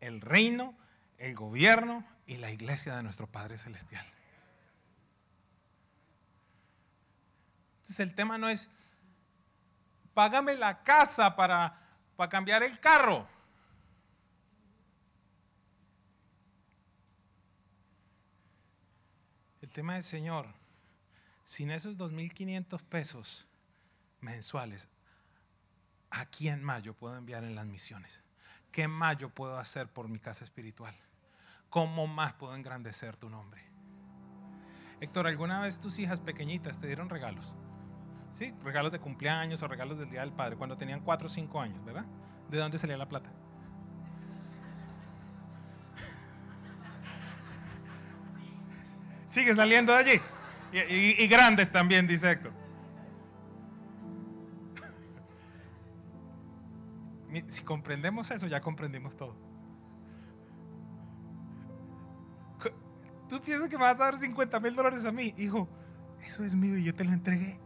el 0.00 0.20
reino, 0.20 0.76
el 1.16 1.36
gobierno 1.36 2.04
y 2.26 2.38
la 2.38 2.50
iglesia 2.50 2.96
de 2.96 3.04
nuestro 3.04 3.28
Padre 3.28 3.56
Celestial. 3.56 4.04
Entonces 7.82 8.00
el 8.00 8.14
tema 8.14 8.38
no 8.38 8.48
es, 8.48 8.68
págame 10.14 10.56
la 10.56 10.84
casa 10.84 11.34
para, 11.34 11.76
para 12.14 12.28
cambiar 12.28 12.62
el 12.62 12.78
carro. 12.78 13.26
El 19.60 19.72
tema 19.72 19.98
es, 19.98 20.06
Señor, 20.06 20.46
sin 21.44 21.72
esos 21.72 21.98
2.500 21.98 22.80
pesos 22.82 23.48
mensuales, 24.20 24.88
¿a 26.10 26.26
quién 26.26 26.62
más 26.62 26.84
yo 26.84 26.94
puedo 26.94 27.16
enviar 27.16 27.42
en 27.42 27.56
las 27.56 27.66
misiones? 27.66 28.20
¿Qué 28.70 28.86
más 28.86 29.16
yo 29.16 29.28
puedo 29.28 29.58
hacer 29.58 29.88
por 29.92 30.08
mi 30.08 30.20
casa 30.20 30.44
espiritual? 30.44 30.94
¿Cómo 31.68 32.06
más 32.06 32.32
puedo 32.34 32.54
engrandecer 32.54 33.16
tu 33.16 33.28
nombre? 33.28 33.64
Héctor, 35.00 35.26
¿alguna 35.26 35.60
vez 35.60 35.80
tus 35.80 35.98
hijas 35.98 36.20
pequeñitas 36.20 36.78
te 36.78 36.86
dieron 36.86 37.08
regalos? 37.10 37.56
¿Sí? 38.32 38.52
Regalos 38.64 38.90
de 38.90 38.98
cumpleaños 38.98 39.62
o 39.62 39.68
regalos 39.68 39.98
del 39.98 40.10
Día 40.10 40.20
del 40.20 40.32
Padre, 40.32 40.56
cuando 40.56 40.76
tenían 40.76 41.00
4 41.00 41.26
o 41.26 41.30
5 41.30 41.60
años, 41.60 41.84
¿verdad? 41.84 42.04
¿De 42.50 42.58
dónde 42.58 42.78
salía 42.78 42.96
la 42.96 43.08
plata? 43.08 43.30
Sigue 49.26 49.54
saliendo 49.54 49.92
de 49.92 49.98
allí. 49.98 50.20
Y, 50.72 51.26
grandes 51.26 51.70
también, 51.70 52.06
dice 52.06 52.32
Héctor. 52.32 52.52
Si 57.46 57.62
comprendemos 57.62 58.30
eso, 58.30 58.46
ya 58.46 58.60
comprendimos 58.60 59.16
todo. 59.16 59.34
Tú 63.28 63.40
piensas 63.40 63.70
que 63.70 63.78
me 63.78 63.84
vas 63.84 63.94
a 63.94 64.04
dar 64.04 64.16
50 64.18 64.60
mil 64.60 64.76
dólares 64.76 65.06
a 65.06 65.12
mí, 65.12 65.32
hijo. 65.38 65.66
Eso 66.20 66.44
es 66.44 66.54
mío 66.54 66.76
y 66.76 66.84
yo 66.84 66.94
te 66.94 67.04
lo 67.04 67.12
entregué. 67.12 67.58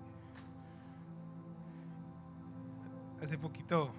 Hace 3.22 3.38
poquito 3.38 3.92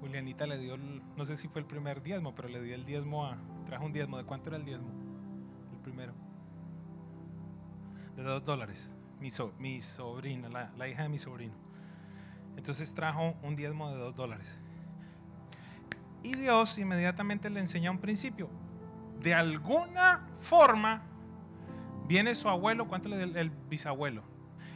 Julianita 0.00 0.46
le 0.46 0.58
dio, 0.58 0.76
no 0.76 1.24
sé 1.24 1.36
si 1.36 1.48
fue 1.48 1.60
el 1.60 1.66
primer 1.66 2.02
diezmo, 2.02 2.34
pero 2.34 2.48
le 2.48 2.62
dio 2.62 2.74
el 2.74 2.84
diezmo 2.84 3.26
a, 3.26 3.36
trajo 3.64 3.84
un 3.84 3.92
diezmo. 3.92 4.18
¿De 4.18 4.24
cuánto 4.24 4.50
era 4.50 4.56
el 4.56 4.64
diezmo? 4.64 4.88
El 5.72 5.78
primero. 5.80 6.14
De 8.14 8.22
dos 8.22 8.44
dólares. 8.44 8.94
Mi, 9.20 9.30
mi 9.58 9.80
sobrina, 9.80 10.48
la, 10.48 10.88
hija 10.88 11.02
de 11.02 11.08
mi 11.08 11.18
sobrino. 11.18 11.54
Entonces 12.56 12.94
trajo 12.94 13.34
un 13.42 13.56
diezmo 13.56 13.90
de 13.90 13.98
dos 13.98 14.14
dólares. 14.14 14.58
Y 16.22 16.34
Dios 16.34 16.78
inmediatamente 16.78 17.50
le 17.50 17.60
enseña 17.60 17.90
un 17.90 17.98
principio. 17.98 18.48
De 19.20 19.34
alguna 19.34 20.28
forma 20.38 21.02
viene 22.06 22.34
su 22.34 22.48
abuelo, 22.48 22.86
¿cuánto 22.86 23.08
le 23.08 23.16
dio 23.16 23.40
el 23.40 23.50
bisabuelo? 23.50 24.22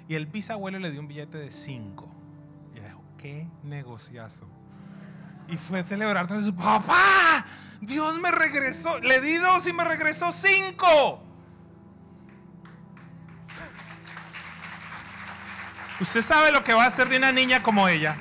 Y 0.08 0.14
el 0.14 0.26
bisabuelo 0.26 0.78
le 0.78 0.90
dio 0.90 1.00
un 1.00 1.08
billete 1.08 1.38
de 1.38 1.50
cinco 1.50 2.09
qué 3.20 3.46
negociazo. 3.62 4.48
Y 5.48 5.56
fue 5.56 5.80
a 5.80 5.82
celebrar 5.82 6.28
su 6.28 6.54
papá, 6.54 7.44
Dios 7.80 8.18
me 8.20 8.30
regresó, 8.30 8.98
le 9.00 9.20
di 9.20 9.36
dos 9.36 9.66
y 9.66 9.72
me 9.72 9.84
regresó 9.84 10.32
cinco. 10.32 11.22
Usted 16.00 16.22
sabe 16.22 16.50
lo 16.50 16.62
que 16.64 16.72
va 16.72 16.84
a 16.84 16.86
hacer 16.86 17.08
de 17.08 17.18
una 17.18 17.30
niña 17.30 17.62
como 17.62 17.88
ella. 17.88 18.16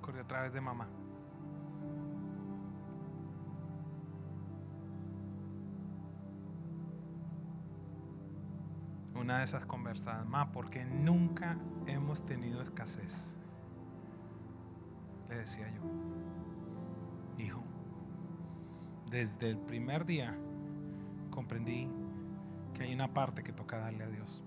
Corrió 0.00 0.22
a 0.22 0.26
través 0.26 0.52
de 0.52 0.60
mamá. 0.60 0.88
una 9.24 9.38
de 9.38 9.44
esas 9.44 9.64
más 10.26 10.48
porque 10.48 10.84
nunca 10.84 11.56
hemos 11.86 12.26
tenido 12.26 12.60
escasez. 12.60 13.36
Le 15.28 15.36
decía 15.36 15.70
yo, 15.70 15.82
hijo, 17.38 17.62
desde 19.10 19.50
el 19.50 19.58
primer 19.58 20.04
día 20.04 20.36
comprendí 21.30 21.88
que 22.74 22.82
hay 22.82 22.94
una 22.94 23.14
parte 23.14 23.42
que 23.44 23.52
toca 23.52 23.78
darle 23.78 24.04
a 24.04 24.08
Dios. 24.08 24.42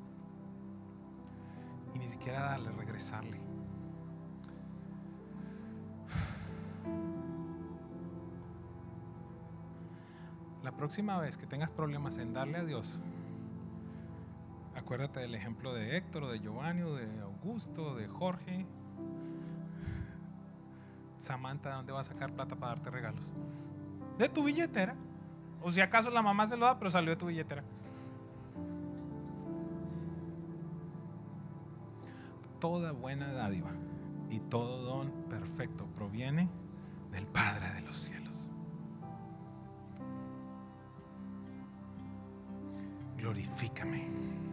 Y 1.95 1.99
ni 1.99 2.07
siquiera 2.07 2.41
darle, 2.41 2.71
regresarle. 2.71 3.39
La 10.63 10.75
próxima 10.75 11.17
vez 11.19 11.37
que 11.37 11.47
tengas 11.47 11.69
problemas 11.69 12.17
en 12.17 12.33
darle 12.33 12.57
a 12.57 12.65
Dios, 12.65 13.01
Acuérdate 14.87 15.19
del 15.19 15.35
ejemplo 15.35 15.73
de 15.73 15.97
Héctor, 15.97 16.31
de 16.31 16.39
Giovanni, 16.39 16.79
de 16.79 17.19
Augusto, 17.19 17.97
de 17.97 18.07
Jorge. 18.07 18.65
Samantha, 21.17 21.71
¿de 21.71 21.75
dónde 21.75 21.91
va 21.91 21.99
a 21.99 22.03
sacar 22.05 22.31
plata 22.31 22.55
para 22.55 22.75
darte 22.75 22.89
regalos? 22.89 23.33
De 24.17 24.29
tu 24.29 24.45
billetera. 24.45 24.95
O 25.61 25.71
si 25.71 25.81
acaso 25.81 26.09
la 26.09 26.21
mamá 26.21 26.47
se 26.47 26.55
lo 26.55 26.67
da, 26.67 26.79
pero 26.79 26.89
salió 26.89 27.09
de 27.09 27.17
tu 27.17 27.25
billetera. 27.25 27.65
Toda 32.61 32.93
buena 32.93 33.29
dádiva 33.33 33.71
y 34.29 34.39
todo 34.39 34.83
don 34.83 35.11
perfecto 35.27 35.85
proviene 35.97 36.47
del 37.11 37.27
Padre 37.27 37.73
de 37.73 37.81
los 37.81 37.97
cielos. 37.97 38.47
Glorifícame. 43.17 44.46